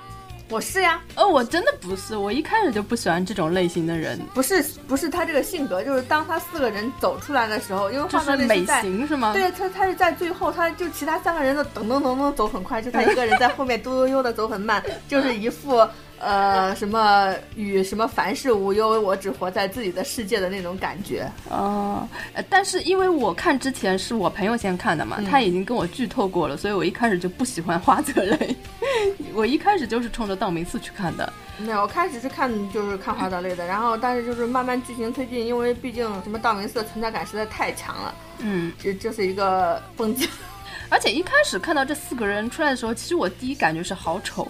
[0.51, 8.66] 我是呀，呃，我真的不是，我一开始就不喜欢这种类型的人，不是不是他这个性格，就是当他四个人走出来的时候，因为花泽就是美。
[8.66, 9.32] 型是吗？
[9.32, 15.86] 对他，他是在最后，他就其他三个人都噔噔噔噔走很快，就他一个人在后面嘟悠悠的走很慢，就是一副
[16.21, 21.29] 呃什么与什么凡事无忧，我只活在自己的世界的那种感觉。
[21.49, 28.57] 哦，呃但是因为我看之前是我朋友先看的嘛，嗯他已经跟我剧透过了，所以我一开始就不喜欢花泽类，
[29.35, 31.33] 我一开始就是冲着道明寺去看的。
[31.59, 40.29] 没有，我开始是看就是看花泽类的， 然后但是就是慢慢剧情推进，因为毕竟什么道明寺的存在感实在太强了，嗯，这这是一个风景。
[40.89, 44.49] 而且一开始看到这四个人出来的时候，其实我第一感觉是好丑，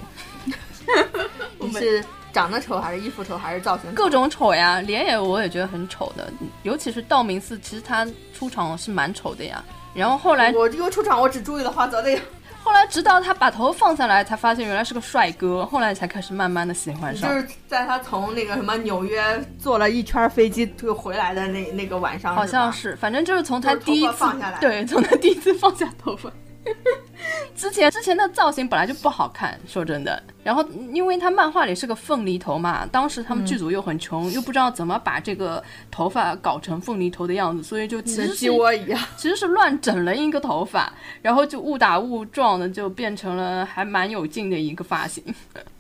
[1.71, 3.93] 你是长得丑还是衣服丑还是造型？
[3.95, 9.63] 各种丑呀，脸也我也觉得很丑的，尤其是道明寺，其实他出场是蛮丑的呀。
[9.93, 12.21] 然后后来，我因为出场我只注意了花泽类，
[12.63, 17.29] 后来直到他把头放下来，才发现原来是个帅哥，后来才开始慢慢的喜欢上。
[17.29, 19.21] 就是在他从那个什么纽约
[19.59, 26.31] 坐了一圈飞机就回来的那那个晚上，好像是反正就是从他第一次放下来对，从他第一次放下头发。
[27.57, 30.23] 之前之前的造型本来就不好看，说真的。
[30.43, 40.91] 然后因为他漫画里是个凤梨头嘛，当时他们剧组又很穷，又不知道怎么把这个头发搞成凤梨头的样子，所以就其跟实是鸡窝一样， 其实是乱整了一个头发，
[41.21, 45.23] 然后就误打误撞的就变成了还蛮有劲的一个发型。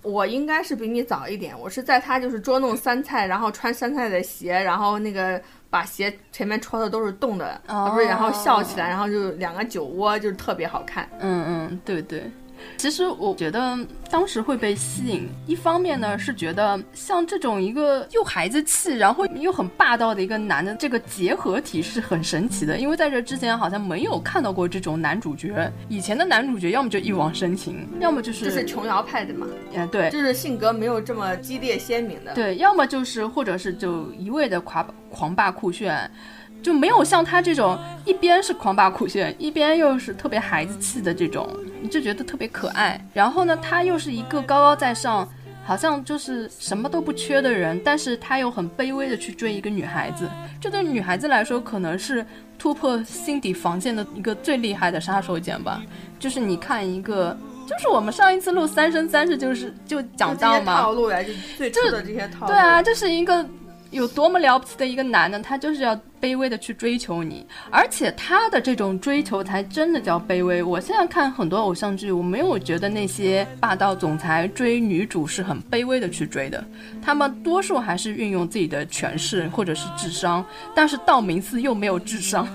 [0.03, 11.09] 我应该是比你早一点，我是在他就是捉弄三菜，然后穿三菜的鞋，然后那个把鞋前面戳的都是洞的，哦不是，然后笑起来，然后就两个酒窝，就是特别好看。
[11.21, 12.31] 嗯嗯，对对。
[12.77, 13.79] 其实我觉得
[14.11, 25.71] 当时会被吸引，一方面呢是觉得像这种一个又孩子气，然后又很霸道的一个男的这个结合体是很神奇的，因为在这之前好像没有看到过这种男主角。
[25.89, 32.33] 以前的男主角要么就一往深情，要么就是就是琼瑶派的嘛，嗯对就是性格没有这么激烈鲜明的。
[32.35, 36.11] 对，要么就是或者是就一味的狂狂霸酷炫。
[36.63, 41.49] 就没有像他这种一边是狂霸酷炫，一边又是特别孩子气的这种，
[41.81, 43.03] 你就觉得特别可爱。
[43.13, 45.29] 然后呢，他又是一个高高在上，
[45.65, 50.29] 好像就是什么都不缺的人，但是他又很卑微的去追一个女孩子。
[50.61, 52.25] 这对女孩子来说，可能是
[52.59, 55.83] 突破心底防线的一个最厉害的杀手锏吧。
[56.19, 57.35] 就是你看一个，
[57.67, 62.53] 就是我们上一次录《三生三世》就是就讲到嘛，套路呀，就最初的这些套路。
[62.53, 63.47] 对啊，，就是一个
[63.91, 70.63] 有多么了不起的一个男的，他就是要卑微的去追求你，而且他的这种追求才真的叫卑微。
[70.63, 76.65] 我现在看很多偶像剧，我没有觉得那些霸道总裁追女主是很卑微的去追的，
[77.03, 82.47] 他们多数还是运用自己的权势或者是智商，但是道明寺又没有智商。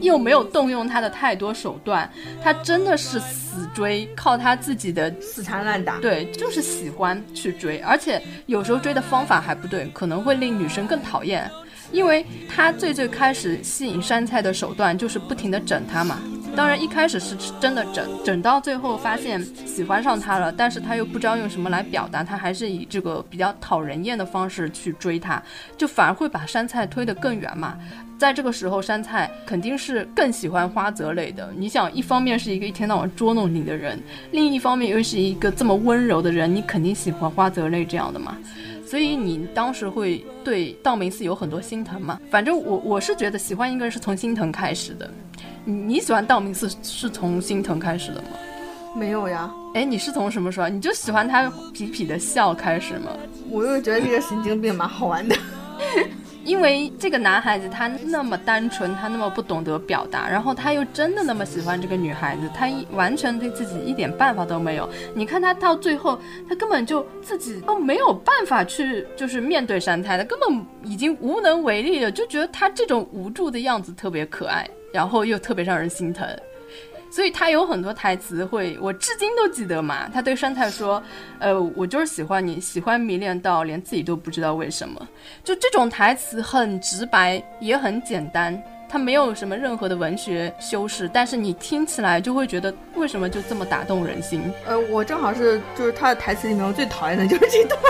[0.00, 2.10] 又没有动用他的太多手段，
[2.42, 5.98] 他真的是死追，靠他自己的死缠烂打。
[5.98, 11.50] 对，就是喜欢去追，而且有时候追的方法还不对，可能会令女生更讨厌。
[11.92, 16.20] 因为他最最开始吸引杉菜的手段就是不停的整他嘛，
[16.56, 25.42] 当然一开始是真的整，整到最后发现喜欢上他了，但是他又不知道用什么来表达，他还是以这个比较讨人厌的方式去追他，
[25.76, 27.78] 就反而会把山菜推得更远嘛。
[28.18, 31.50] 在这个时候，山菜肯定是更喜欢花泽类的。
[31.56, 33.98] 你想，一方面是一个一天到晚捉弄你的人，
[34.30, 38.36] 另一方面又是一个这么温柔的人，你肯定喜欢花泽类这样的嘛。
[38.86, 42.20] 所以你当时会对道明寺有很多心疼嘛？
[42.28, 45.10] 反正我我是觉得喜欢一个人是从心疼开始的。
[45.64, 48.28] 你你喜欢道明寺是从心疼开始的吗？
[48.96, 50.68] 没有呀，哎，你是从什么时候？
[50.68, 53.10] 你就喜欢他痞痞的笑开始吗？
[53.48, 55.36] 我又觉得这个神经病蛮好玩的。
[56.42, 64.88] 因为这个男孩子他那么单纯，他那么不懂得表达，然后他又真的那么喜欢这个女孩子，他一完全对自己一点办法都没有。
[65.14, 76.26] 你看他到最后，他根本就自己都没有办法去就是面对山太的，根本已经无能为力了，就觉得他这种无助的样子特别可爱，然后又特别让人心疼。
[77.12, 80.08] 所以他有很多台词会，我至今都记得嘛。
[80.14, 81.02] 他对山菜说
[81.40, 85.08] ：“呃，我就是喜欢你，喜欢迷恋到连自己都不知道为什么。”
[85.42, 88.56] 就这种台词很直白，也很简单，
[88.88, 94.40] 它没有什么任何的文学修饰，但是你听起来就会觉得为什么就这么打动人心？
[94.64, 97.80] 呃，我正好是就是他的台词里面我最讨厌的就是这段。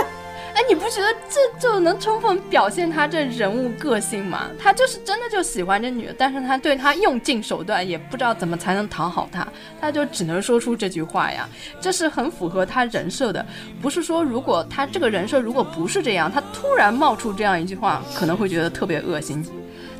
[0.60, 4.50] 哎，你不觉得这就能充分表现他这人物个性吗？
[4.58, 9.48] 他就是真的就喜欢这女的，但是他对她用尽手段，也不知道怎么才能讨好她，
[9.80, 11.48] 他就只能说出这句话呀。
[11.80, 13.44] 这是很符合他人设的，
[13.80, 19.42] 不是说如果他这个人设如果不是这样，他突然冒出这样一句话，可能会觉得特别恶心。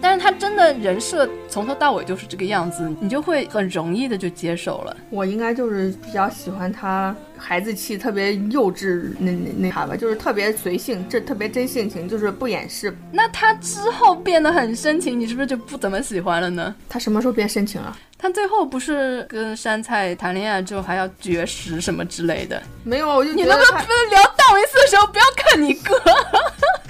[0.00, 4.96] 但是他真的人设从头到尾就是这个样子，你就会很容易的就接受了。
[5.10, 12.96] 我应该就是比较喜欢他孩子气、特别幼稚那那那啥吧，就是特别随性，这特别真性情，就是不掩饰。
[13.12, 16.74] 那他之后变得很深情，你是不是就不怎么喜欢了呢？
[16.88, 17.96] 他什么时候变深情了？
[18.16, 22.62] 他最后不是跟山菜谈恋爱之后还要绝食什么之类的？
[22.84, 25.94] 没有，我就你能不能聊道明寺的时候不要看你哥？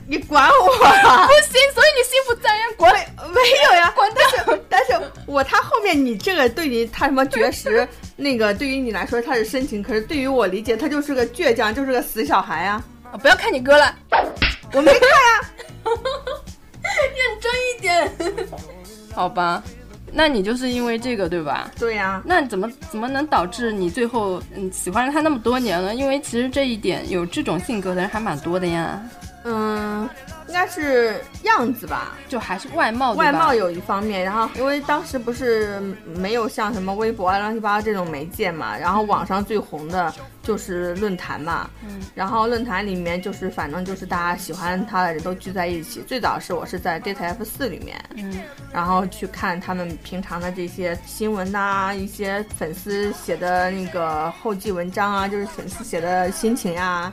[0.09, 1.25] 你管我啊！
[1.25, 2.93] 不行，所以你心不在焉，管
[3.29, 3.93] 没有呀？
[3.95, 7.87] 管但是但是我他后面你这个对你他什么绝食
[8.17, 12.83] 那个对于你来说他是深情，可是对于我理解他就是个倔强，就是个死小孩啊！
[13.21, 13.95] 不要看你哥了，
[14.73, 15.51] 我没看呀，
[17.17, 18.47] 认真一点，
[19.15, 19.63] 好吧？
[20.13, 21.71] 那你就是因为这个对吧？
[21.79, 22.21] 对呀。
[22.25, 25.95] 那怎么怎么能导致你最后嗯喜欢了他那么多年呢？
[25.95, 29.01] 因为其实这一点有这种性格的人还蛮多的呀。
[29.45, 30.09] 嗯，
[30.51, 33.13] 应该是样子吧，就还是外貌。
[33.13, 35.79] 外貌有一方面，然后因为当时不是
[36.17, 41.71] 没有像什么微博啊、乱七八糟这种媒介嘛，然后网上最红的就是论坛嘛。
[41.85, 42.03] 嗯。
[42.17, 46.03] 然后论坛里面就是反正就是大家喜欢他的人都聚在一起。
[46.03, 48.43] 最早是我是在 Date F 四里面，嗯，
[48.73, 57.13] 然后去看他们平常的这些新闻呐，一些粉丝写的那个后记文章啊，就是粉丝写的心情呀。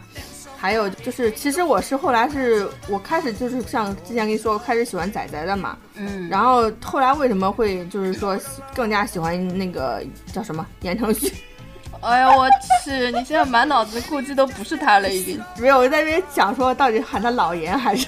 [0.60, 8.38] 还有就是，其实我是后来是我开始就是像之前跟你说，我开始喜欢仔仔的嘛，嗯，然后后来为什么会就是说
[8.76, 10.04] 更加喜欢那个
[10.34, 11.32] 叫什么言承旭？
[12.02, 12.48] 哎呀，我
[12.84, 12.92] 去！
[13.12, 15.80] 你现在满脑子估计都不是他了，已经没有。
[15.80, 18.08] 我在这边讲说，到底喊他老严还是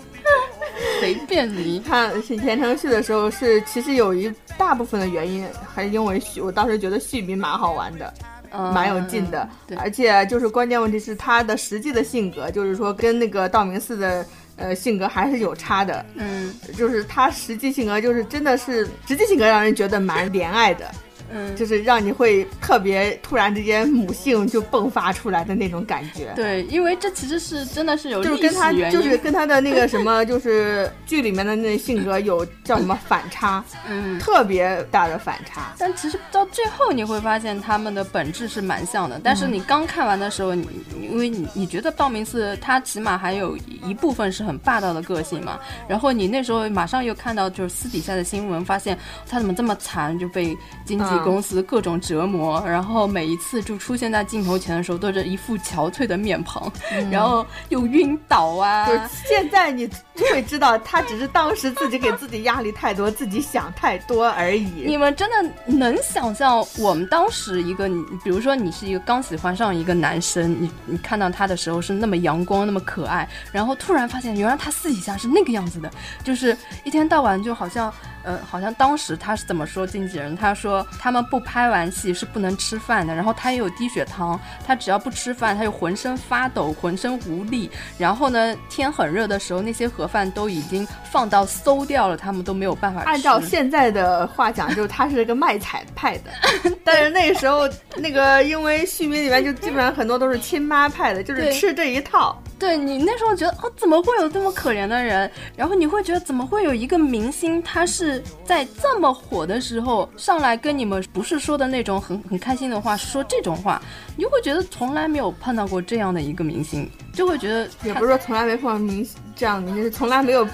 [1.00, 1.80] 随便你。
[1.80, 8.12] 看言承旭的时候，是其实有一大部分的原因还是因为旭，我当时觉得旭明蛮好玩的。
[8.52, 9.48] 蛮有劲的，
[9.78, 14.26] 而且就是关键问题是他的实际的性格，就是说跟那个道明寺的
[14.56, 16.04] 呃性格还是有差的。
[16.14, 20.90] 嗯，就是他实际性格就是真的是实际性格让人觉得蛮怜爱的。
[21.32, 26.32] 嗯，就是让你会特别突然之间母性就迸发出来的那种感觉。
[26.34, 35.72] 对，因为这其实是真的是有就是跟他就是跟他的那个 什么，就是剧里面的那性格有叫什么反差，嗯，特别大的反差。
[35.78, 39.20] 但其实到最后你会发现他们的本质是蛮像的。
[39.22, 40.68] 但是你刚看完的时候，你
[41.00, 51.19] 因为你你觉得道明寺他起码还有一部分是很霸道的个性嘛，然后你那时候马上又看到就是私底下的新闻，发现他怎么这么惨，就被经纪。
[51.24, 56.70] 公司各种折磨，然后每一次就出现在镜头前的时候，都是一副憔悴的面庞，
[57.10, 58.86] 然后又晕倒啊。
[58.86, 58.94] 就
[59.26, 59.88] 现在你
[60.26, 64.84] 会知道，他只是当时自己给自己压力太多，自己想太多而已。
[64.86, 75.90] 你们真的能想象我们当时一个，你比如说你是一个刚喜欢上一个男生，你你看到他的时候是那么阳光、那么可爱，然后突然发现原来他私底下是那个样子的，
[76.24, 77.92] 就是一天到晚就好像。
[78.22, 80.36] 呃，好像当时他是怎么说经纪人？
[80.36, 87.70] 他说他们不拍完戏是不能吃饭的，然后他也有低血糖，他只要不吃饭，他就浑身发抖，浑身无力。
[87.96, 93.02] 然后呢，天很热的时候，那些盒饭都已经放到馊掉了，他们都没有办法。
[93.02, 96.30] 按照现在的话讲，就是他是个卖惨派的，
[96.84, 102.36] 但是那个时候那个因为续名里面就基本上很多都是亲妈派的，就是吃这一套。
[102.60, 105.28] 对你那时候觉得哦，怎么会有这么可怜的人？
[105.56, 113.80] 然后你会觉得怎么会有一个明星，他是在这么火的时候上来跟你们不是说的那种很很开心的话，说这种话，
[114.14, 120.46] 你就会觉得从来没有碰到过这样的一个明星，就会觉得也不是说从来没碰到明星这样的明星，是从来没有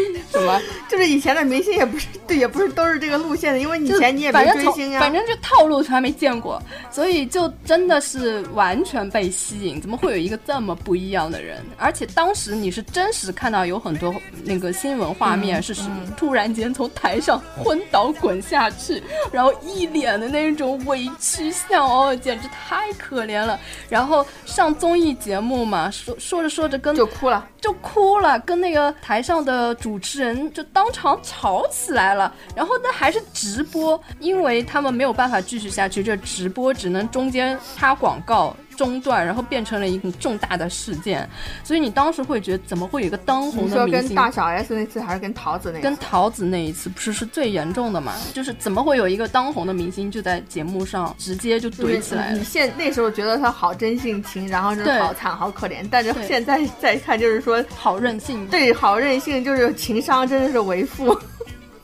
[0.30, 0.60] 什么？
[0.88, 5.00] 就是以前的明星也不是对，也不是都是这个路线的，因为以前你也没追星啊。
[5.00, 9.80] 反正就套路从来没见过，所以就真的是完全被吸引。
[9.80, 11.64] 怎么会有一个这么不一样的人？
[11.78, 14.14] 而且当时你是真实看到有很多
[14.44, 15.82] 那个新闻画面，是是
[16.16, 23.58] 突然间从台上昏倒滚下去，然后一脸的那种委屈相，哦，简直太可怜了。
[23.88, 27.48] 然后上综艺节目嘛，说说着说着跟就哭了。
[27.60, 32.32] 就哭了，跟那个台上的主持人就当场吵起来了。
[32.54, 41.28] 然后那还是直播，因为他们没有办法继续下去，这直播只能中间插广告中断，然后变成了一个重大的事件。
[41.64, 44.08] 所以你当时会觉得，怎么会有一个当红的明星？
[44.08, 45.82] 跟大小 S 那次还是跟桃子那次？
[45.82, 48.14] 跟桃子那一次不是是最严重的嘛？
[48.32, 52.44] 就是怎么会有一个当红的明星就在节目上直接就就是怼起来了你？
[52.44, 61.16] 现那时候觉得他好真性情，然后就是好惨好可怜，但是现在再看就是说，好任性，对好任性，就是情商真的是为负。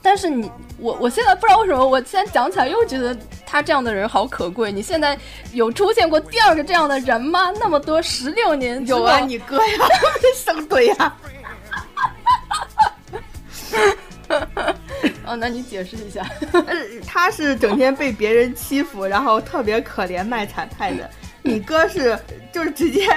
[0.01, 4.71] 但是你我我现在不知道为什么，我现在讲起来又觉得他这样的人好可贵。
[4.71, 5.17] 你现在
[5.53, 7.51] 有出现过第二个这样的人吗？
[7.59, 9.73] 那么多十六年有啊，你哥呀，
[10.35, 11.15] 生怼呀。
[15.25, 16.25] 哦，那你解释一下。
[16.53, 16.63] 呃，
[17.05, 21.09] 他是整天被别人欺负，然后特别可怜卖惨派的。
[21.41, 22.17] 你哥是
[22.51, 23.07] 就是直接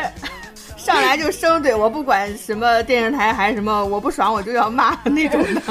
[0.77, 5.63] 上来就生怼，我不管什么电视台还是什么，我不爽我就要骂那种的，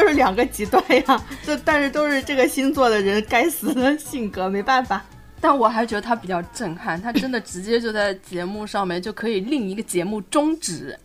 [0.00, 1.24] 就是两个极端呀。
[1.44, 5.04] 这但是都是这个星座的人该死的性格，没办法。
[5.38, 10.98] 但我还觉得他比较震撼，他真的直接就在节目上面就可以令一个节目终止，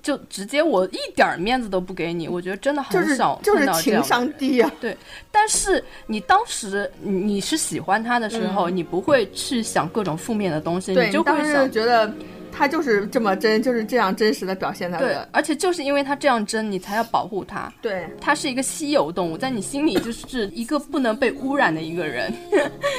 [0.00, 2.28] 就直接我一点儿面子都不给你。
[2.28, 4.96] 我觉得真的很少就是情碰到这样的商低呀、对，
[5.32, 11.70] 但是你当时你你是喜欢他的时候，你不会去想各种负面的东西，你就会想。
[11.70, 12.10] 觉得
[12.52, 17.72] 他就是这么真，就是这样真实的表现他对的。，而且就是因为他这样真，你才要保护他。
[17.80, 22.32] 对，他是一个稀有动物，在你心里就是一个不能被污染的一个人。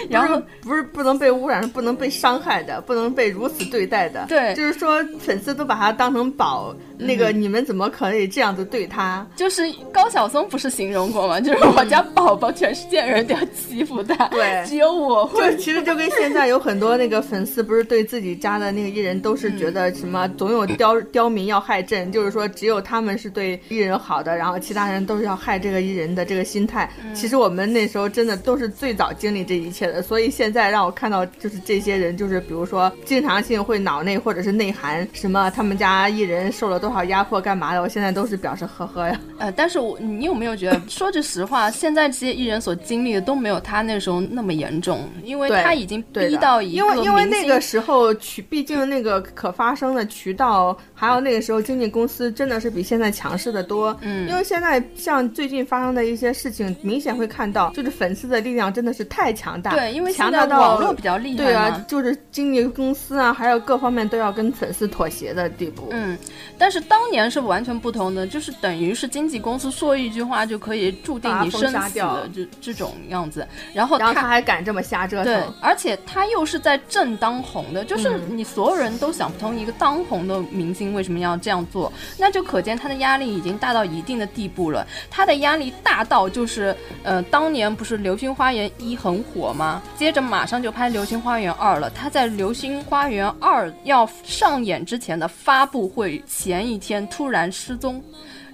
[0.10, 4.26] 然后不是不能被污染，是不能被伤害的，不能被如此对待的。
[4.28, 9.26] 对就是说粉丝都把他当成宝，那个你们怎么可以这样子对他？
[9.36, 11.40] 就是高晓松不是形容过吗？
[11.42, 15.58] 就是我家宝宝，全世界人都要欺负他，对只有我就会。
[15.58, 26.90] 其实就跟现在有很多那个粉丝，不是对自己家的那个艺人都是觉得什么总有刁刁民要害朕，就是说只有他们是对艺人好的，然后其他人都是要害这个艺人的这个心态。
[27.14, 39.20] 其实我们那时候真的都是最早经历这一切的，所以现在让我看到就是这些人，就是比如说经常性会脑内或者是内涵什么他们家艺人受了多少压迫干嘛的，我现在都是表示呵呵呀。
[39.40, 53.96] 呃，但是我你有没有觉得，说句实话，现在这些艺人所经历的都没有他那时候那么严重，因为他已经逼到一个因为因为那个时候渠，毕竟那个可发生的渠道，还有那个时候经纪公司真的是比现在强势的多。
[54.02, 65.88] 嗯因为现在像最近发生的一些事情，明显会看到，就是粉丝的力量真的是太强大，对，因为强大到网络比较厉害对啊，就是经纪公司啊，还有各方面都要跟粉丝妥协的地步。
[65.92, 66.18] 嗯，
[66.58, 74.34] 但是当年是完全不同的，就是等于是经纪公司说一句话就可以注定你生死的这这种样子，然后然后他他。
[74.34, 84.88] 还敢这么瞎折对腾，，而且他又是在正当红的，就是嗯你所有人都想不通一个当红的明星为什么要这样做，那就可见他的压力已经大到一定的地步了。
[85.12, 89.84] 他的压力大到就是，呃，当年不是《流星花园一》很火吗？
[89.96, 91.92] 接着马上就拍《流星花园二》了。
[91.92, 98.02] 他在《流星花园二》要上演之前的发布会前一天突然失踪。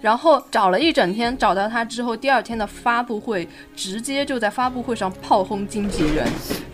[0.02, 3.46] 然后找了一整天，找到他之后，第二天的发布会
[3.76, 6.26] 直接就在发布会上炮轰经纪人，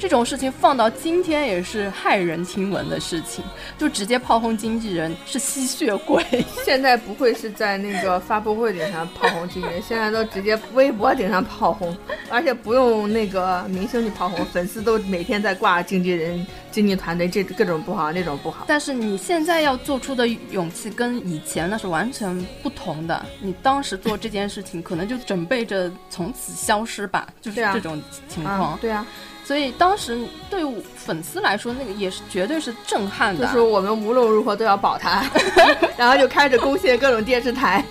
[0.06, 3.44] 这种事情放到今天也是骇人听闻的事情，
[3.76, 6.24] 就直接炮轰经纪人是吸血鬼。
[6.64, 11.98] 现在不会是在那个发布会顶上炮轰经纪人，现在都直接微博顶上炮轰，
[12.30, 18.66] 而且不用那个明星去炮轰，粉丝都每天在挂经纪人、经纪团队这各种不好那种不好。
[18.68, 23.26] 但是你现在要做出的勇气跟以前那是完全不同的。
[23.42, 28.00] 你当时做这件事情，可能就准备着从此消失吧，就是这种
[28.30, 28.76] 情况。
[28.76, 29.04] 嗯，对啊，
[29.46, 30.18] 所以当时
[30.50, 30.64] 对
[30.96, 33.46] 粉丝来说，那个也是绝对是震撼的。
[33.46, 35.24] 就是我们无论如何都要保他，
[35.96, 37.86] 然后就开始攻陷各种电视台，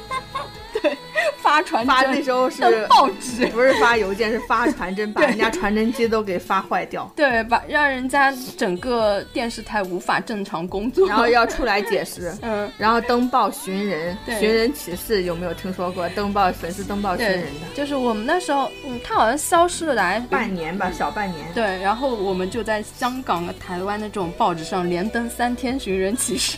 [1.43, 11.07] 发传发那时候是登报纸， 不是发邮件是发传真，把人家传真机都给发坏掉，对，把让人家整个电视台无法正常工作。
[11.09, 12.35] 然后要出来解释。
[12.43, 16.09] 嗯，然后登报寻人，寻人启事有没有听说过？
[16.11, 21.47] 登报粉丝登报寻人的，就是我们那时候，嗯，他好像消失了大概半年吧，小半年。
[21.55, 26.57] 对，然后我们就在香港、台湾的这种报纸上连登三天寻人启事，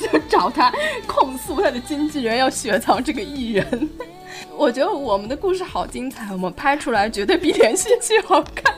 [0.00, 0.72] 就找他
[1.06, 3.63] 控诉他的经纪人要雪藏这个艺人。
[4.56, 8.74] 我觉得我们的故事好精彩，我们拍出来绝对比连续剧好看。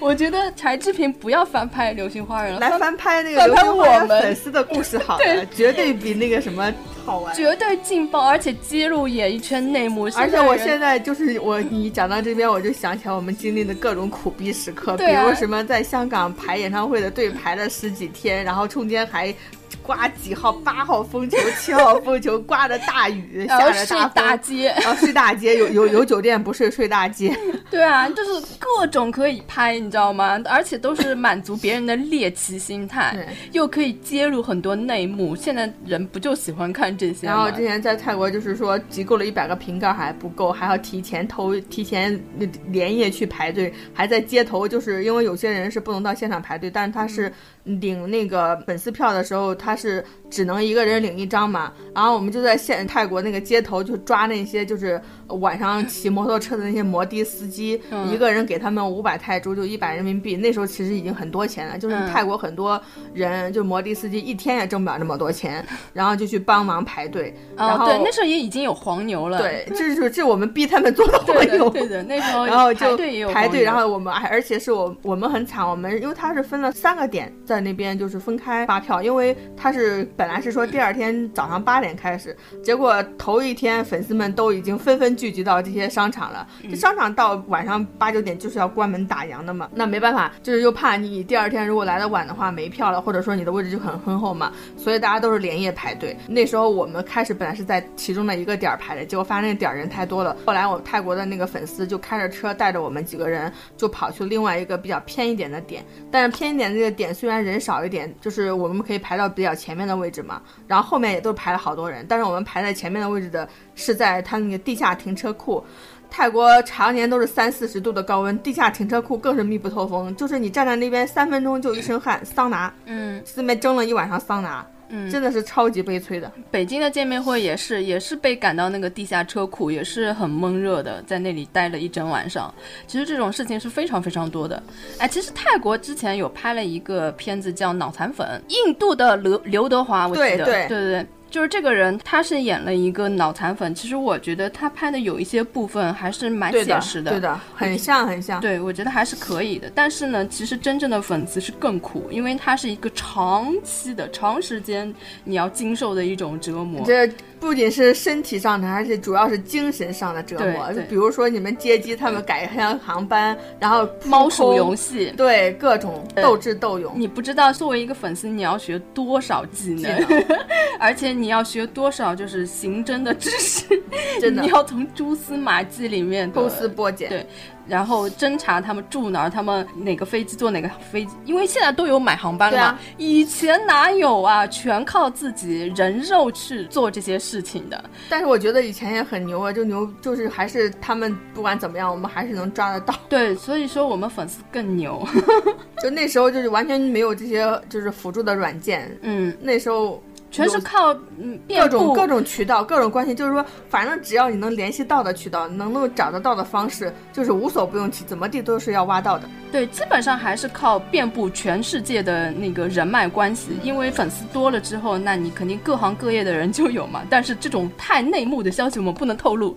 [0.00, 6.72] 我觉得柴智屏不要翻拍《流星花园》了，来翻拍那个翻拍流星花园我们粉丝的故事好了，绝对比那个什么
[7.04, 7.34] 好玩。
[7.34, 10.08] 绝对劲爆，而且揭露演艺圈内幕。
[10.16, 19.34] 而且我现在就是我，你讲到这边，我就想起来我们经历的各种苦逼时刻，比如什么在香港排演唱会的队排了十几天，然后中间还
[19.82, 24.10] 刮几号八号风球、七号风球，刮着大雨，下着大风。
[24.14, 27.36] 大街，然后睡大街，有有有酒店不睡睡大街，
[27.70, 30.40] 对啊，就是各种可以拍，你知道吗？
[30.44, 35.34] 而且都是满足别人的猎奇心态对，又可以揭露很多内幕。
[35.34, 37.26] 现在人不就喜欢看这些？
[37.26, 42.18] 然后之前在泰国就是说集够了一百个瓶盖还不够，还要提前投提前
[42.66, 47.32] 连夜去排队，还在街头，就是因为有些人是不能到现场排队，但是他是
[47.64, 51.72] 领那个粉丝票的时候，他是只能一个人领一张嘛。
[51.94, 55.00] 然后我们就在现泰国那个街头就抓那些就是
[55.34, 60.36] 晚上骑摩托车的那些摩的司机，一个人给他们五百泰铢，就一百人民币。
[60.36, 62.80] 那时候其实已经很多钱了，就是嗯泰国很多
[63.14, 67.34] 人就摩的司机一天也挣不了那么多钱， 然后就去帮忙排队。
[67.56, 69.38] 然哦，后对，那时候也已经有黄牛了。
[69.38, 71.70] 对，这是这我们逼他们做的黄对的，牛。
[71.70, 96.16] 对的，那时候 然后就排队也有排队，黄牛然后我们还而且是我我们很惨，我们因为他是分了三个点在那边就是分开发票，因为他是本来是说第二天早上八点开始，结果头一天粉丝们都已经纷纷聚集到这些商场了，这商场到晚上八九点就是要关门打烊的嘛，那没办法，就是又怕你第二天如果来的晚的话没票了，或者说你的位置就很很后嘛，所以大家都是连夜排队。
[96.26, 100.34] 那时候我们开始本来是在其中的一个点儿排的，结果发现那个点儿人太多了。
[100.46, 105.84] 后来我泰国的那个粉丝就开着车带着我们几个人，就跑去另外一个比较偏一点的点。
[106.10, 112.06] 但是偏一点的这个点虽然人少一点，就是我们可以排到比较前面的位置嘛，然后后面也都排了好多人。
[112.08, 115.64] 但是我们排在前面的位置的是在它那个地下停车库。
[116.12, 126.28] 泰国常年都是三四十度的高温，地下停车库更是密不透风，就是你站在那边三分钟就一身汗，桑拿，嗯四面蒸了一晚上桑拿，嗯，真的是超级悲催的。
[126.50, 132.52] 北京的见面会也是，也是被赶到那个地下车库，也是很闷热的，在那里待了一整晚上。
[132.88, 134.60] 其实这种事情是非常非常多的。
[134.98, 141.06] 哎，其实泰国之前有拍了一个片子叫《脑残粉》，印度的刘刘德华，我记得，对对对对对。
[141.30, 143.72] 就是这个人，他是演了一个脑残粉。
[143.74, 148.40] 其实我觉得他拍的有一些部分还是蛮写实对的，很像很像。
[148.40, 149.70] 对，我觉得还是可以的。
[149.74, 154.92] 但是呢，其实真正的粉丝是更苦，因为它是一个长期的、长时间
[155.24, 156.84] 你要经受的一种折磨。
[156.84, 157.08] 这
[157.38, 160.72] 不仅是身体上的，而且主要是精神上的折磨。
[160.74, 166.92] 就比如说你们接机，他们改航航班，然后猫鼠游戏，戏，对各种斗智斗勇。
[166.96, 170.06] 你不知道作为一个粉丝，你要学多少技能，
[170.78, 173.64] 而且你要学多少就是刑侦的知识，
[174.20, 177.26] 真的你要从蛛丝马迹里面抽丝剥茧，对
[177.68, 187.84] 然后侦查他们住哪儿，他们哪个飞机坐哪个飞机，因为现在都有买航班了嘛，啊以前哪有啊，全靠自己人肉去做这些事情的。
[188.08, 192.92] 但是我觉得以前也很牛啊，就牛就是还是他们不管怎么样，我们还是能抓得到。
[193.08, 195.06] 对，所以说我们粉丝更牛。
[195.80, 209.28] 就那时候就是完全没有这些就是辅助的软件，嗯，那时候全是靠嗯遍布各种各种渠道、各种关系，就是说，反正只要你能联系到的渠道，能够找得到的方式，就是无所不用其，怎么地都是要挖到的。
[209.50, 217.02] 对，基本上还是靠遍布全世界的那个人脉关系，因为粉丝多了之后，那你肯定各行各业的人就有嘛。
[217.10, 219.56] 但是这种太内幕的消息我们不能透露。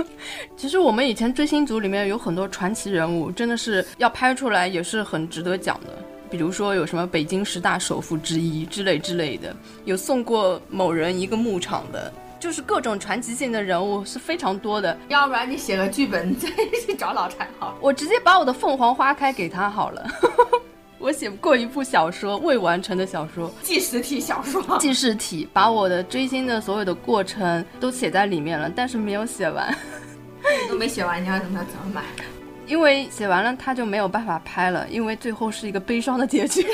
[0.56, 6.13] 其实我们以前追星族里面有很多传奇人物，真的是要拍出来也是很值得讲的。
[6.34, 9.54] 比如说有什么北京十大首富之一之类之类的，
[9.84, 14.98] 有送过某人一个牧场的，就是各种传奇性的人物是非常多的。
[15.06, 16.48] 要不然你写个剧本，你再
[16.84, 17.76] 去找老柴好了。
[17.80, 20.04] 我直接把我的凤凰花开给他好了。
[20.98, 29.72] 我写过一部小说，未完成的小说，纪实体小说，记事体，把我的追星的所有的过程都写在里面了，但是没有写完，
[30.64, 32.02] 你 都没写完，你要怎么怎么买？
[32.66, 36.66] 因为写完了他就没有办法拍了，因为最后是一个悲伤的结局，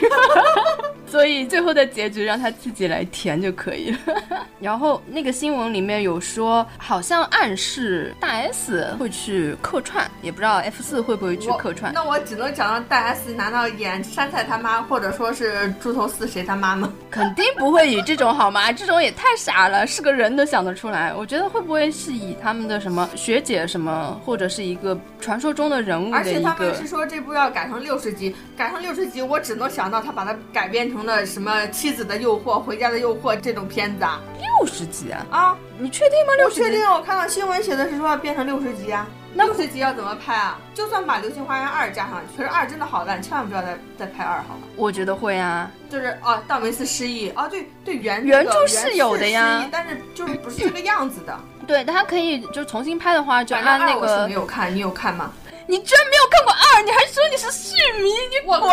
[1.07, 3.99] 所以最后的结局让他自己来填就可以了。
[4.61, 11.93] 然后那个新闻里面有说，好像暗示大 S 会去客串，也不知道 F 四会不会去客串。
[11.95, 16.93] 那我只能讲到大 S 难道演山菜他妈，或者说是猪头四谁他妈吗？
[17.11, 18.71] 肯定不会以这种好吗？
[18.71, 21.15] 这种也太傻了，是个人都想得出来。
[21.15, 34.21] 我觉得会不会是以他们的什么学姐什么，或者是一个传说中的人物而且他们是说这部要改成六十集，改成六十集，我只能想到他把它改编成成了什么妻子的诱惑、回家的诱惑这种片子啊？
[34.39, 35.27] 六十集啊？
[35.31, 36.35] 啊，你确定吗？
[36.37, 36.91] 六十集我确定，？
[36.91, 39.07] 我看到新闻写的是说要变成六十集啊。
[39.33, 40.59] 那六十集要怎么拍啊？
[40.75, 44.65] 就算把《流星花园二》加上去，可是二真的好烂，千万不要再再拍二好吗？
[44.77, 45.71] 我觉得会啊。
[45.89, 51.35] 就是哦，道明寺失忆哦，对对，原原这个著是有的呀但是就是不是这个样子的。
[51.67, 55.33] 对，他可以就重新拍的话，就反正按那个我是没有看，你有看吗？
[55.71, 58.11] 你居然没有看过二，你还说你是续迷？
[58.29, 58.69] 你我滚！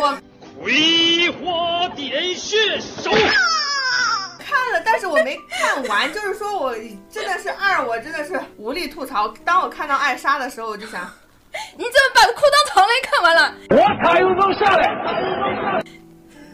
[0.00, 0.16] 我
[0.62, 3.10] 葵花点穴手。
[4.38, 6.72] 看了，但是我没看完，就是说我
[7.10, 9.26] 真的是二，我真的是无力吐槽。
[9.44, 11.00] 当我看到艾莎的时候，我就想，
[11.76, 13.52] 你怎么把裤裆藏雷看完了？
[13.70, 15.82] 我卡有风下来。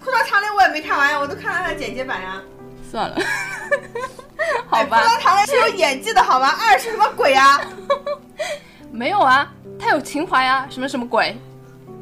[0.02, 2.40] 裤裆长雷我也没看完呀，我都看了它的剪辑版呀。
[2.90, 3.16] 算了，
[4.70, 6.56] 好吧，裤裆长雷是有演技的好吗？
[6.62, 7.60] 二是什么鬼啊？
[8.92, 11.36] 没有啊，他有情怀啊，什么什么鬼？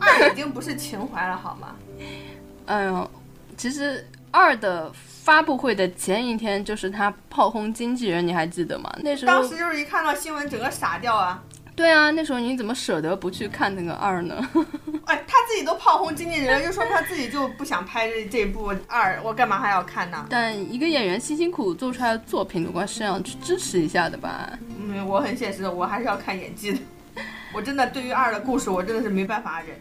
[0.00, 1.74] 二已经不是情怀了好吗？
[2.66, 3.10] 哎呦，
[3.56, 8.92] 其实二的发布会的前一天就是他炮轰经纪人，你还记得吗？
[9.02, 11.42] 那时候当时就是一看到新闻，整个傻掉啊！
[11.76, 14.36] 对啊，那时候你怎么舍得不去看那个二呢？
[15.06, 20.26] 哎，他自己都炮轰经纪人，就说明他自己就不想拍这这部二，我干嘛还要看呢？
[20.30, 24.56] 但一个演员辛辛苦苦做出来的作品，总归是要去支持一下的吧？
[24.80, 26.78] 嗯，我很现实的，我还是要看演技的。
[27.52, 29.76] 我真的对于二的故事，我真的是没办法忍。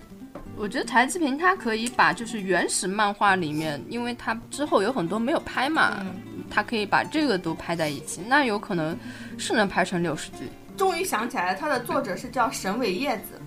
[0.55, 8.97] 我觉得柴智屏他可以把就是原始漫画里面，因为他之后有很多没有拍嘛，嗯他可以把这个都拍在一起，那有可能
[9.37, 10.43] 是能拍成六十集。
[10.77, 13.41] 终于想起来了，他的作者是叫神尾叶子，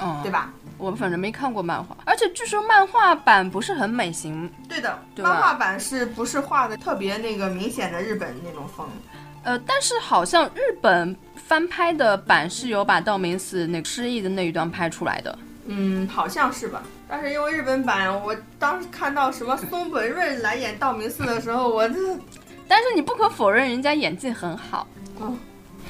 [0.00, 0.30] 嗯，对？
[0.30, 0.52] 吧？
[0.78, 8.88] 我反正没看过漫画，而且据说漫画版不是很美型，对的，对漫画版是不是画的特别那个明显的日本那种风？
[9.42, 15.38] 呃，但是好像日本翻拍的版是有把道明寺那个失忆的那一段拍出来的。
[15.66, 16.82] 嗯，好像是吧。
[17.06, 21.94] 但是因为日本版，我当时看到什么松本润来演道明寺的时候，我这，
[22.66, 24.86] 但是你不可否认，人家演技很好。
[25.18, 25.34] 哦，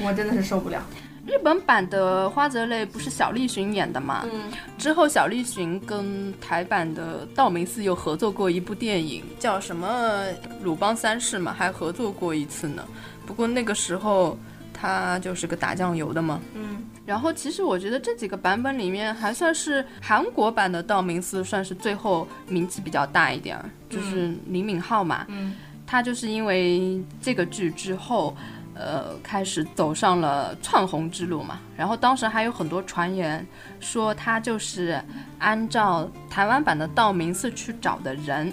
[0.03, 0.82] 我真的是受不了。
[1.26, 4.26] 日本版的花泽类不是小栗旬演的吗？
[4.32, 10.24] 嗯，之后小栗旬跟台版的道明寺又合作过一部电影，叫什么
[10.62, 12.82] 《鲁邦三世》嘛，还合作过一次呢。
[13.26, 14.36] 不过那个时候
[14.72, 16.40] 他就是个打酱油的嘛。
[16.55, 25.26] 嗯，然后其实我觉得这几个版本里面，还算是韩国版的道明寺算是最后名气比较大一点儿，就是李敏镐嘛。
[25.28, 25.55] 嗯，
[25.86, 28.34] 他就是因为这个剧之后。
[28.75, 33.47] 呃，开始走上了窜红之路嘛，然后当时还有很多传言
[33.79, 35.03] 说他就是
[35.39, 38.53] 按照台湾版的道明寺去找的人，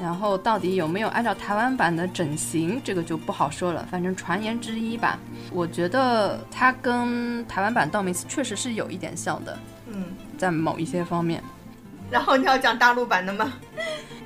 [0.00, 5.18] 然后到底有没有按照台湾版的整形，这个就不好说了，反正传言之一吧。
[5.52, 9.58] 我觉得他跟台湾版道明寺确实是有一点像的，
[9.88, 10.04] 嗯，
[10.38, 11.42] 在某一些方面。
[12.10, 13.52] 然后你要讲大陆版的吗？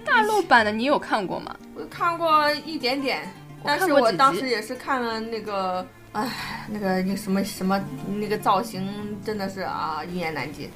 [0.05, 1.57] 大陆版的你有看过吗？
[1.75, 3.27] 我看过一点点，
[3.65, 7.81] 但是我当时也是看了那个，哎，那个那什么什么
[8.19, 8.89] 那个造型
[9.25, 10.71] 真的是啊，一言难尽。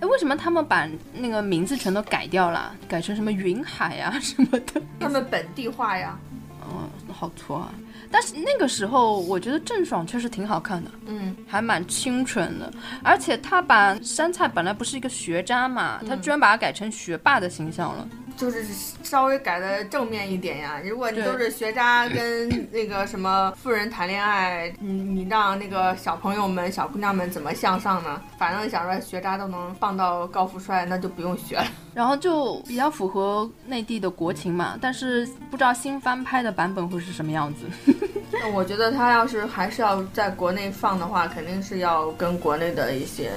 [0.00, 4.80] 哎，为什么他们把那个名字全都改掉了，改成什么云海啊 什么的？
[4.98, 6.18] 他们本地化呀，
[6.60, 7.74] 哦，好挫啊！
[8.10, 12.72] 但是那个时候，我觉得郑爽确实挺好看的，嗯，还蛮清纯的。
[13.02, 18.08] 而且他把杉菜本来不是一个学渣嘛，他居然把他改成学霸的形象了。
[18.36, 18.64] 就是
[19.02, 20.80] 稍微改的正面一点呀。
[20.84, 28.20] 如果你对都是学渣跟 那个什么富人谈恋爱，你你让那个小朋友们、小姑娘们怎么向上呢？
[28.38, 31.66] 反正想说学渣都能傍到高富帅，那就不用学了。
[31.94, 37.64] 然后就比较符合内地的国情嘛，但是不知道新翻拍的版本会是什么样子。
[38.32, 43.30] 那我觉得他要是还是要在国内放的话，肯定是要跟国内的一些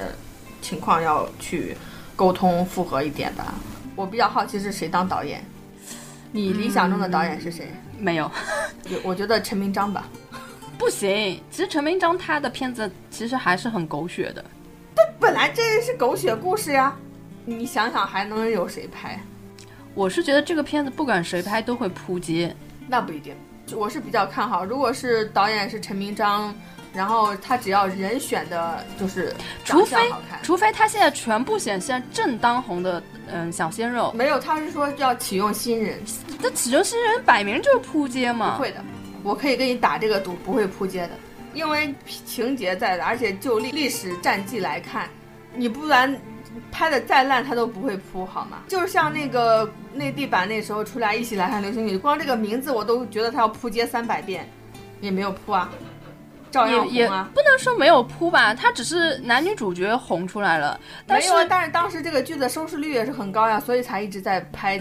[0.60, 1.74] 情况要去
[2.14, 3.42] 沟通复合一点的。
[3.96, 5.44] 我比较好奇是谁当导演，
[6.32, 7.70] 你理想中的导演是谁？
[7.98, 8.30] 没有，
[8.88, 10.08] 有我觉得陈明章吧。
[10.78, 11.38] 不行。
[11.50, 14.42] 其实陈明章他的片子其实还是很狗血的。
[14.94, 16.96] 但本来这是狗血故事呀，
[17.44, 19.20] 你想想还能有谁拍？
[19.94, 22.54] 我是觉得这个片子不管谁拍都会扑街。
[22.88, 23.34] 那不一定，
[23.76, 24.64] 我是比较看好。
[24.64, 26.54] 如果是导演是陈明章，
[26.92, 29.34] 然后他只要人选的就是
[29.64, 36.00] 长除非相好看，除非他现在全部选现在正当红的嗯小鲜肉，没有，他是说要启用新人，
[36.42, 38.56] 这启用新人摆明就是扑街嘛。
[38.56, 38.84] 不会的，
[39.22, 41.10] 我可以给你打这个赌，不会扑街的，
[41.54, 41.94] 因为
[42.26, 45.08] 情节在的，而且就历历史战绩来看，
[45.54, 46.14] 你不然
[46.72, 48.62] 拍的再烂，他都不会扑，好吗？
[48.66, 54.48] 就是像那个内地版那时候出来一起来看流星雨，光这个名字我都觉得他要扑街三百遍，
[55.00, 55.70] 也没有扑啊。
[56.50, 57.08] 照样也也。
[57.08, 64.78] 不能说没有扑吧，他只是男女主角红出来了，但是没有啊，但是当时这个剧的收视率也是很高呀，所以才一直在拍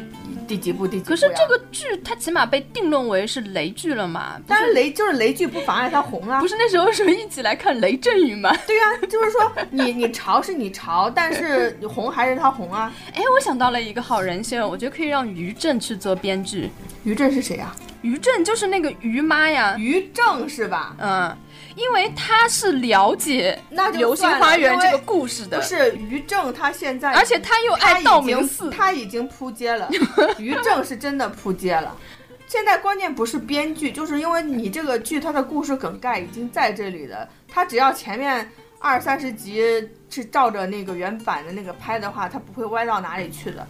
[0.48, 1.10] 第几部第几部。
[1.10, 6.48] 可是这个剧它起码被定论为是雷剧了嘛，不但是是雷就是雷剧不妨碍它红啊不。
[6.48, 8.52] 是那时候说一起来看雷阵雨吗？
[8.66, 12.92] 对呀、就是说你你潮是你潮，但是你红还是它红啊。
[13.14, 16.72] 哎，我想到了一个好人选，我觉得可以让于正去做编剧。
[17.04, 20.96] 于震是谁呀、于正就是那个于妈呀，于正是吧？
[21.00, 21.38] 嗯，
[21.76, 29.90] 因为他是了解那《流星花园这个故事的不，是于正，他现在而且他又爱道明寺，他已经扑街了。
[30.40, 31.96] 于正是真的扑街了。
[32.48, 39.64] 现在关键不是编剧，就是因为你这个剧它的故事梗概已经在这里了，他只要前面二三十集
[40.10, 43.66] 是照着那个原版的那个拍的话，它不会歪到哪里去的。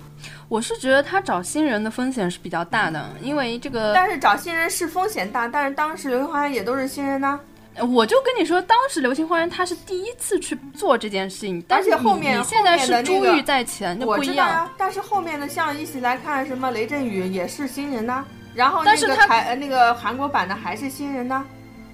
[0.48, 7.40] 我是觉得他找新人的风险是比较大的，因为这个，但是找新人是风险大，但是当时流星花园也都是新人呐、
[7.88, 14.36] 我就跟你说，当时《流星花园》他是第一次去做这件事情，但是后面你你现在后面的珠玉在前，那我不一样。
[14.36, 21.46] 知道呀，但是后面的像一起来看什么雷震宇也是新人呐、然后那个但是他台呃那个韩国版的还是新人呐、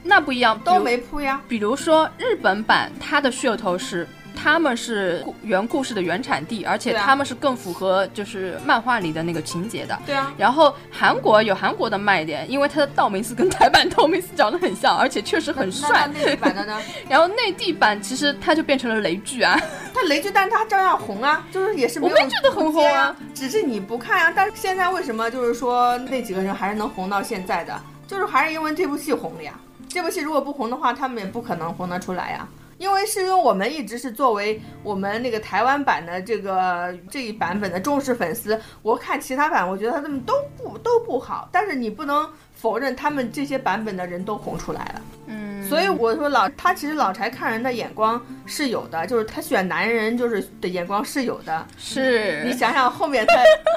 [0.01, 1.41] 那不一样，都没铺呀。
[1.47, 9.97] 比如说日本版，它的噱头是他们是故原故事的原产地，而且他们是更符合就是漫画里的那个情节的。
[10.05, 16.19] 对啊，然后韩国有韩国的卖点，因为它的道明寺跟台版道明寺长得很像，而且确实很那帅那。
[16.19, 16.79] 内地版的呢？
[17.09, 19.59] 然后内地版其实它就变成了雷剧啊，
[19.93, 24.33] 他雷剧，但是他照样红啊，就是也是没有我没觉得很红啊只是你不看啊。
[24.35, 29.53] 但是现在为什么就是说那几个人还是能红到现在的，就是还是因为这部戏红了呀。
[29.87, 32.47] 这部戏如果不红的话，他们也不可能红得出来呀。
[32.77, 45.01] 因为是因为我们一直是作为我们那个台湾版的这个这一版本的忠实粉丝，我看其他版，我觉得他们都不都不好，但是你不能否认他们这些版本的人都红出来了。
[45.27, 51.65] 嗯，所以我说老他其实老柴看人的眼光是有的，就是他选男人就是的眼光是有的。
[51.77, 53.35] 是你想想后面他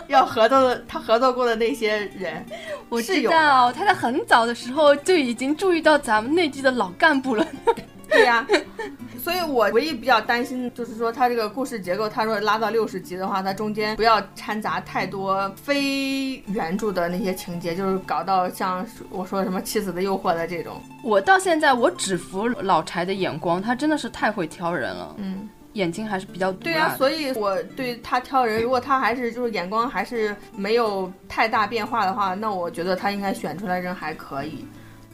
[0.08, 2.44] 要合作的，他合作过的那些人，
[2.88, 7.46] 我知是有的道他在很早的时候就已经注意到咱们内地的老干部了。
[8.08, 8.46] 对呀、
[9.22, 25.48] 所以我唯一比较担心就是说他这个故事结构，他说拉到六十集的话，他中间不要掺杂太多非原著的那些情节，就是搞到像我说什么妻子的诱惑的这种，我到现在我只服老柴的眼光，他真的是太会挑人了，嗯。
[25.74, 34.66] 眼睛还是比较毒对呀、所以我对他挑人，如果他还是就是眼光还是没有太大变化的话，那我觉得他应该选出来人还可以。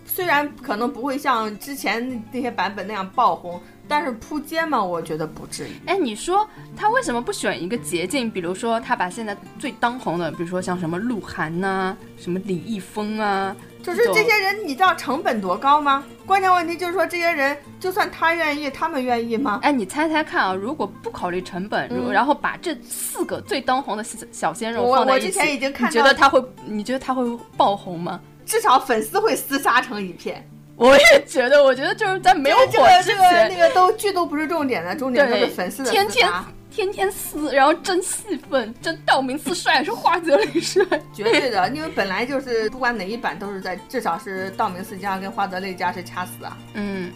[0.05, 5.73] 虽然可能不会像之前那些版本那样爆红，但是扑街嘛，我觉得不至于。
[5.87, 8.31] 哎，你说他为什么不选一个捷径？
[8.31, 16.05] 比如说，他把现在最当红的，比如说像什么鹿晗呐、什么李易峰啊，就是这些人，你知道成本多高吗？
[16.27, 19.61] 关键问题就是说，这些人就算他愿意，他们愿意吗？
[19.63, 26.43] 哎，你猜猜看啊，如果不考虑成本，然后把这四个最当红的小小鲜肉放在一起，我之前已经看你觉得他会？
[26.67, 27.23] 你觉得他会
[27.57, 28.21] 爆红吗？
[28.45, 30.47] 至少粉丝会厮杀成一片。
[30.77, 36.29] 我也觉得，我觉得就是在没有这火之个这个前，那个都剧都不是重点的，重点就是粉丝的天天。
[36.71, 40.85] 天天撕，然后争戏份，争道明寺帅还是花泽类帅？
[41.13, 46.57] 绝对的，因为本来就是不管哪一版都是在，至少是道明寺家跟花泽类家是掐死啊。
[46.73, 47.13] 嗯，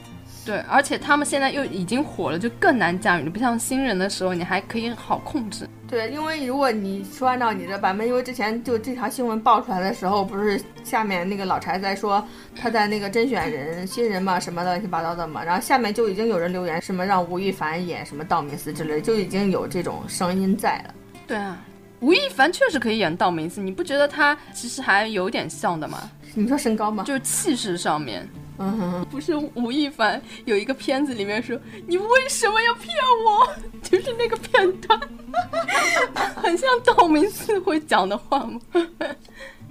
[0.49, 3.31] 对，而且他们现在又已经火了，就更难驾驭了。
[3.31, 5.69] 不像新人的时候，你还可以好控制。
[5.87, 12.27] 对，因为如果你说按照你的版本，因为之前就这条新闻爆出来的时候，不是下面那个老柴在说
[12.57, 20.95] 他在那个甄选人新人嘛什么乱七八糟的嘛，然后下面就已经有人留言什么让吴亦凡演什么道明寺之类，就已经有这种声音在了。
[21.27, 21.63] 对啊，
[22.01, 26.11] 吴亦凡确实可以演道明寺，你不觉得他其实还有点像的吗？
[26.33, 27.05] 你说身高吗？
[27.05, 28.27] 就是气势上面。
[28.59, 32.95] 嗯， 不是吴亦凡有一个片子里面说你为什么要骗
[33.27, 33.49] 我？
[33.83, 35.01] 就是那个片段，
[36.37, 38.61] 很像道明寺会讲的话吗？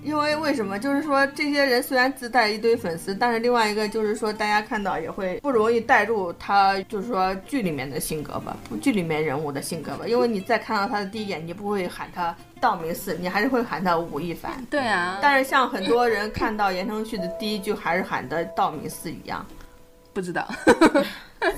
[0.04, 0.80] 因为为什么？
[0.80, 10.08] 就是说这些人虽然自带一堆粉丝，但是另外一个就是说大家看到也会不容易带入他，就是说剧里面的性格吧，不剧里面人物的性格吧。
[10.08, 14.54] 因为你再看到他的第一眼，你不会喊他道明寺，你还是会喊他吴亦凡。
[14.70, 19.45] 对啊，但是像很多人看到言承旭的第一句还是喊的道明寺一样，
[20.14, 20.48] 不知道。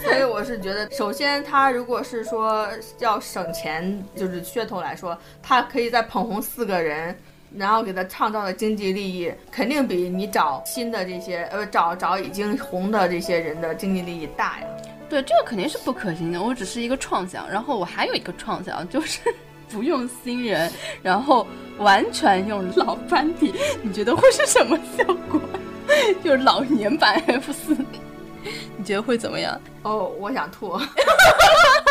[0.04, 2.68] 所以我是觉得，首先他如果是说
[2.98, 7.16] 要省钱，就是噱头来说，他可以再捧红四个人。
[7.56, 14.68] 然后给他创造的经济利益，肯定比你找新的这些，呃，找找已经红的这些人的经济利益大呀。
[15.10, 16.42] 对，这个肯定是不可行的。
[16.42, 19.20] 我只是一个创想，然后我还有一个创想，就是
[19.70, 20.72] 不用新人，
[21.02, 21.48] 然后
[21.80, 25.42] 完全用老班底，你觉得会是什么效果？
[26.24, 27.76] 就是老年版 F 四。
[28.78, 29.60] 你觉得会怎么样？
[29.82, 30.80] 哦，我想吐。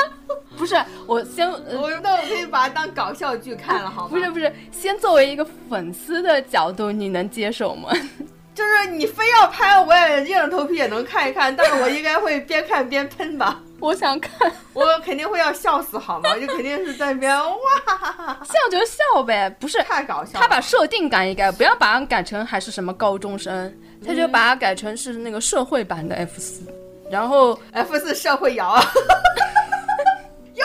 [0.59, 0.75] 不是，
[1.07, 4.09] 我先，呃、我那我可以把它当搞笑剧看了，好吗？
[4.11, 7.91] 不是不是，先作为一个粉丝的角度，你能接受吗？
[8.55, 13.61] 就是你非要拍，我也硬着头皮也能看一看，但是我应该会边看边喷吧。
[13.79, 16.37] 我想看，我肯定会要笑死，好吗？
[16.41, 20.41] 就肯定是在那边 哇，笑就笑呗，不是太搞笑。
[20.41, 23.73] 他把设定改一改，不要把它改成还是什么高中生，
[24.05, 26.63] 他就把它改成是那个社会版的 F 四，
[27.09, 28.75] 然后 F 四社会摇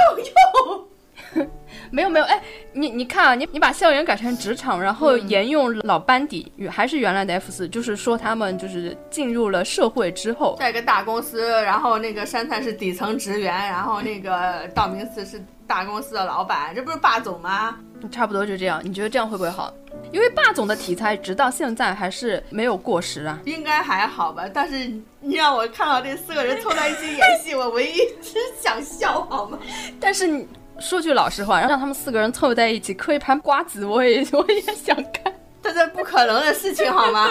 [0.04, 1.58] 有用。
[1.94, 2.42] 没有没有，哎，
[2.72, 17.78] 你你看啊，你你把校园改成职场，然后沿用老班底，还是原来的 F 四，就是说他们就是进入了社会之后，在一个大公司，然后那个山菜是底层职员，然后那个道明寺是大公司的老板，这不是霸总吗？
[18.12, 19.72] 差不多就这样，你觉得这样会不会好？
[20.12, 23.40] 因为霸总的题材直到现在还是没有过时啊。
[23.46, 24.92] 应该还好吧，但是
[25.22, 29.60] 你让我看到这四个人凑在一起演戏，我唯一只想笑，好吗？
[30.00, 30.48] 但是你。
[30.80, 35.34] 说句老实话，让他们四个人凑在一起嗑一盘瓜子，我也我也想看。
[35.64, 37.30] 这是不可能的事情，好吗？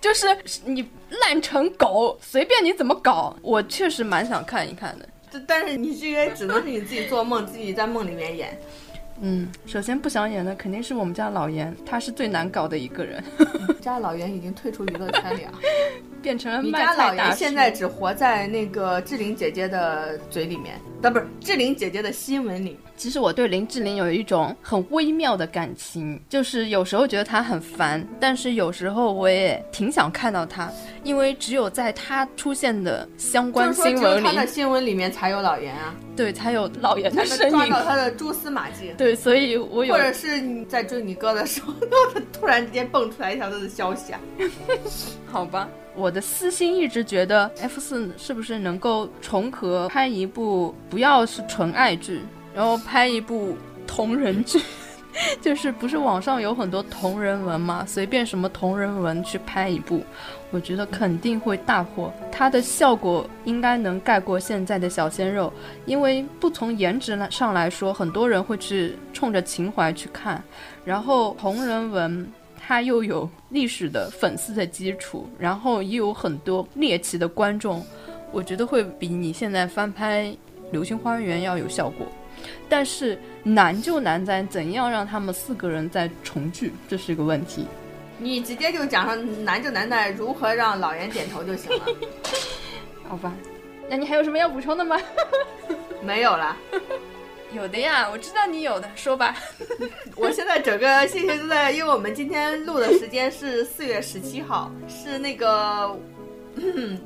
[0.00, 0.26] 就是
[0.64, 5.06] 你烂成狗，随便你怎么搞，我确实蛮想看一看的。
[5.46, 8.58] 但是你这个只能是你自己做梦，自己在梦里面演。
[9.20, 13.22] 嗯，首先不想演的肯定是我们家老严，他是最难搞的一个人。
[13.80, 15.52] 家老严已经退出娱乐圈了，
[16.20, 22.78] 变成了你家老严现在只活在那个志玲姐姐的嘴里面，啊，不是志玲姐姐的新闻里。
[23.02, 30.70] 其实我对林志玲有一种很微妙的感情，就是有时候觉得她很烦，但是有时候我也挺想看到她，
[31.02, 38.94] 因为只有在她出现的相关新闻里，她的新闻里面才有老严啊，对，才有老严的身影，抓到他的蛛丝马迹。
[38.96, 41.74] 对，所以我有，或者是你在追你哥的时候，
[42.32, 44.20] 突然之间蹦出来一条他的消息啊，
[45.26, 45.68] 好吧。
[45.96, 52.20] 我的私心一直觉得 F 四是不是能够重合拍一部不要是纯爱剧，
[52.54, 54.60] 然后拍一部同人剧，
[55.40, 60.02] 就是不是网上有很多同人文嘛，随便什么同人文去拍一部，
[60.50, 65.52] 我觉得肯定会大火，它的效果应该能盖过现在的小鲜肉，
[65.86, 70.42] 因为不从颜值来上来说，很多人会去冲着情怀去看，
[70.84, 72.26] 然后同人文。
[72.64, 77.84] 它又有历史的粉丝的基础，然后也有很多猎奇的观众，
[78.30, 80.26] 我觉得会比你现在翻拍
[80.70, 82.06] 《流星花园》要有效果。
[82.68, 87.66] 但是难就难在怎样让他们四个人再重聚，这是一个问题。
[88.18, 91.84] 你直接就讲上难就难在如何让老袁点头就行了。
[93.08, 93.32] 好吧，
[93.90, 94.96] 那你还有什么要补充的吗？
[96.02, 96.56] 没有了。
[97.52, 99.36] 有的呀，我知道你有的，说吧。
[100.16, 105.94] 我现在整个心情都在，因为我们今天录的时间是四月十七号，是那个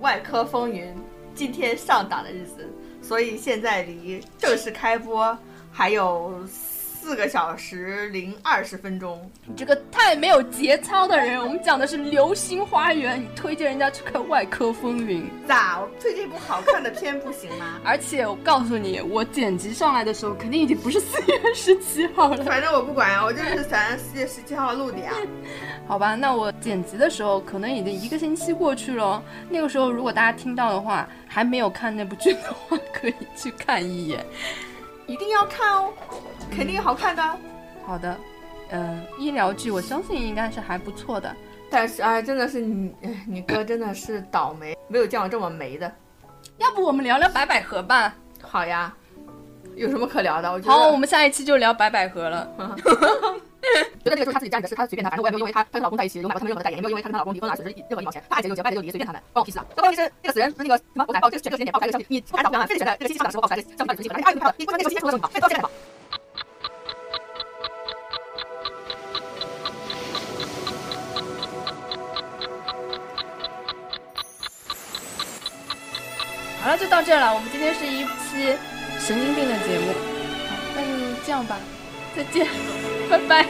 [0.01, 0.95] 外科风云
[1.35, 2.69] 今天上档的日子，
[3.07, 5.37] 所以现在离正式开播
[5.71, 6.45] 还有。
[7.07, 11.41] 四个小时零二十分钟，你这个太没有节操的人！
[11.41, 15.79] 我们讲的是《流星花园》，你推荐人家去看《外科风云》，咋？
[15.81, 17.79] 我推荐一部好看的片不行吗？
[17.87, 22.43] 而且我告诉你，我剪辑上来的时候，肯定已经不是四月十七号了。
[22.43, 25.13] 反正我不管，我就是想四月十七号录的呀。
[25.87, 29.23] 好吧，那我剪辑的时候，可能已经一个星期过去了。
[29.49, 34.27] 那个时候，如果大家听到的话，还没有看那部剧的话，可以去看一眼。
[35.07, 35.93] 一定要看哦，
[36.51, 37.23] 肯定好看的。
[37.85, 38.17] 好的，
[38.71, 41.35] 嗯，医疗剧我相信应该是还不错的。
[41.71, 42.95] 但是哎，真的是你，
[43.27, 45.91] 你哥真的是倒霉，没有见过这么霉的。
[46.59, 48.15] 要不我们聊聊白百合吧？
[48.41, 48.93] 好呀，
[49.75, 50.51] 有什么可聊的？
[50.51, 52.49] 我觉得好，我们下一期就聊白百合了。
[54.05, 58.23] 觉得这个就是他自己站着，是他随便他，反正我也没有因为他他跟老公在一起，有买过他们任何的代言，也没有因为他跟她老公离婚而损失任何一毛钱。
[58.29, 59.67] 他爱结就结，不爱结就离，随便他们，关我屁事啊！
[59.75, 60.13] 关我屁事！
[60.23, 65.71] 这个死人那个什么我敢报，就是选这个时间点报出来这个消息，你不敢找不着，非得选在这个星期上的时候报出来这个消息，你爱就票了，你不能那个时间出的时候你报，非得到现在报。
[76.63, 77.35] 好了，就到这了。
[77.35, 78.57] 我们今天是一期
[78.99, 79.93] 神经病的节目，
[80.75, 81.57] 那就这样吧。
[82.17, 82.47] 再见，
[83.11, 83.47] 拜拜。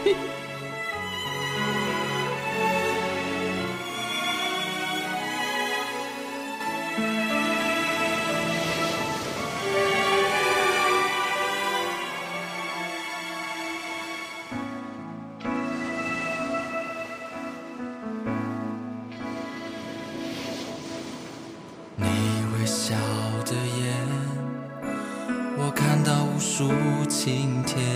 [21.99, 22.05] 你
[22.59, 22.97] 微笑
[23.45, 23.95] 的眼，
[25.57, 26.69] 我看到无数
[27.09, 27.96] 晴天。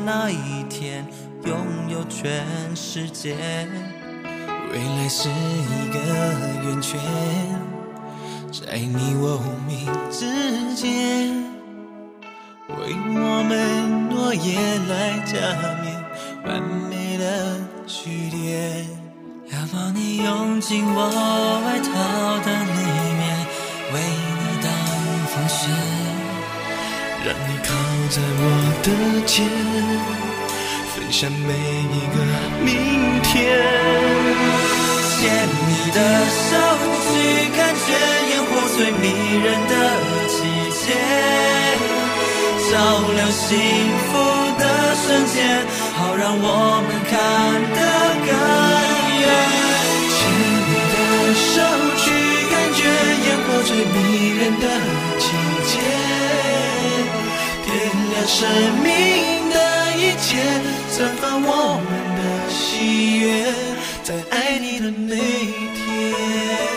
[0.00, 1.06] 那一天，
[1.44, 1.56] 拥
[1.88, 2.44] 有全
[2.74, 3.36] 世界。
[4.72, 5.98] 未来是一个
[6.64, 7.00] 圆圈，
[8.50, 11.44] 在你我无名之间，
[12.68, 15.32] 为我们诺言来加
[15.82, 15.86] 冕，
[16.44, 16.60] 完
[16.90, 18.86] 美的句点。
[19.52, 20.98] 要把你拥进我
[21.64, 21.92] 外套
[22.40, 22.80] 的里
[23.20, 23.22] 面，
[23.92, 23.94] 为
[27.24, 27.72] 让你靠
[28.10, 28.44] 在我
[28.84, 28.88] 的
[29.24, 29.48] 肩，
[30.92, 31.54] 分享每
[31.88, 32.16] 一个
[32.60, 32.68] 明
[33.22, 33.32] 天。
[35.08, 35.98] 牵你的
[36.28, 36.52] 手，
[37.08, 37.88] 去感觉
[38.28, 39.02] 烟火最迷
[39.40, 39.74] 人的
[40.28, 40.36] 季
[40.84, 40.92] 节，
[42.70, 42.72] 照
[43.16, 43.48] 亮幸
[44.04, 44.12] 福
[44.60, 44.62] 的
[44.94, 45.64] 瞬间，
[45.96, 46.46] 好让我
[46.84, 47.16] 们看
[47.72, 47.80] 得
[48.20, 48.28] 更
[49.16, 49.24] 远。
[50.12, 50.14] 牵
[50.68, 50.94] 你的
[51.40, 51.56] 手，
[51.96, 52.04] 去
[52.52, 52.84] 感觉
[53.24, 53.96] 烟火最迷
[54.36, 54.68] 人的
[58.16, 58.48] 让生
[58.82, 59.56] 命的
[59.96, 60.38] 一切，
[60.88, 63.52] 散发我们的喜悦。
[64.02, 65.16] 在爱你的那一
[65.74, 66.73] 天。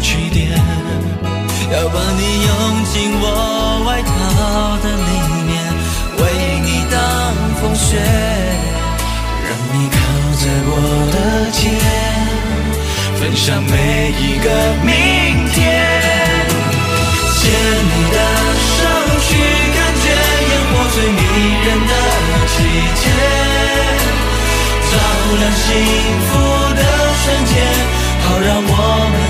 [0.00, 0.50] 起点，
[1.72, 2.50] 要把你拥
[2.92, 3.24] 进我
[3.86, 4.08] 外套
[4.82, 5.10] 的里
[5.46, 5.50] 面，
[6.18, 6.20] 为
[6.64, 6.96] 你挡
[7.60, 7.96] 风雪，
[9.44, 9.96] 让你靠
[10.38, 10.72] 在我
[11.12, 11.16] 的
[11.52, 11.58] 肩，
[13.20, 13.72] 分享每
[14.18, 14.46] 一个
[14.82, 14.90] 明
[15.52, 15.56] 天。
[17.40, 18.16] 牵你的
[18.76, 18.78] 手
[19.26, 19.28] 去
[19.74, 20.06] 感觉
[20.48, 21.18] 烟火最迷
[21.64, 21.92] 人的
[22.46, 22.56] 季
[23.00, 23.02] 节，
[24.90, 24.92] 照
[25.38, 25.66] 亮幸
[26.28, 26.30] 福
[26.74, 26.80] 的
[27.22, 27.52] 瞬间，
[28.22, 28.70] 好让我
[29.12, 29.27] 们。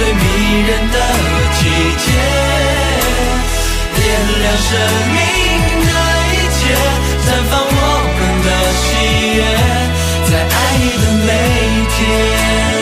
[0.00, 0.22] 最迷
[0.62, 0.96] 人的
[1.52, 1.68] 季
[1.98, 2.06] 节
[3.96, 4.00] 点
[4.40, 4.68] 亮生
[5.12, 5.18] 命
[5.84, 5.90] 的
[6.32, 6.58] 一切
[7.26, 7.78] 绽放我
[8.16, 8.48] 们的
[8.80, 8.82] 喜
[9.36, 9.38] 悦
[10.24, 11.28] 在爱你的每
[11.66, 12.79] 一天。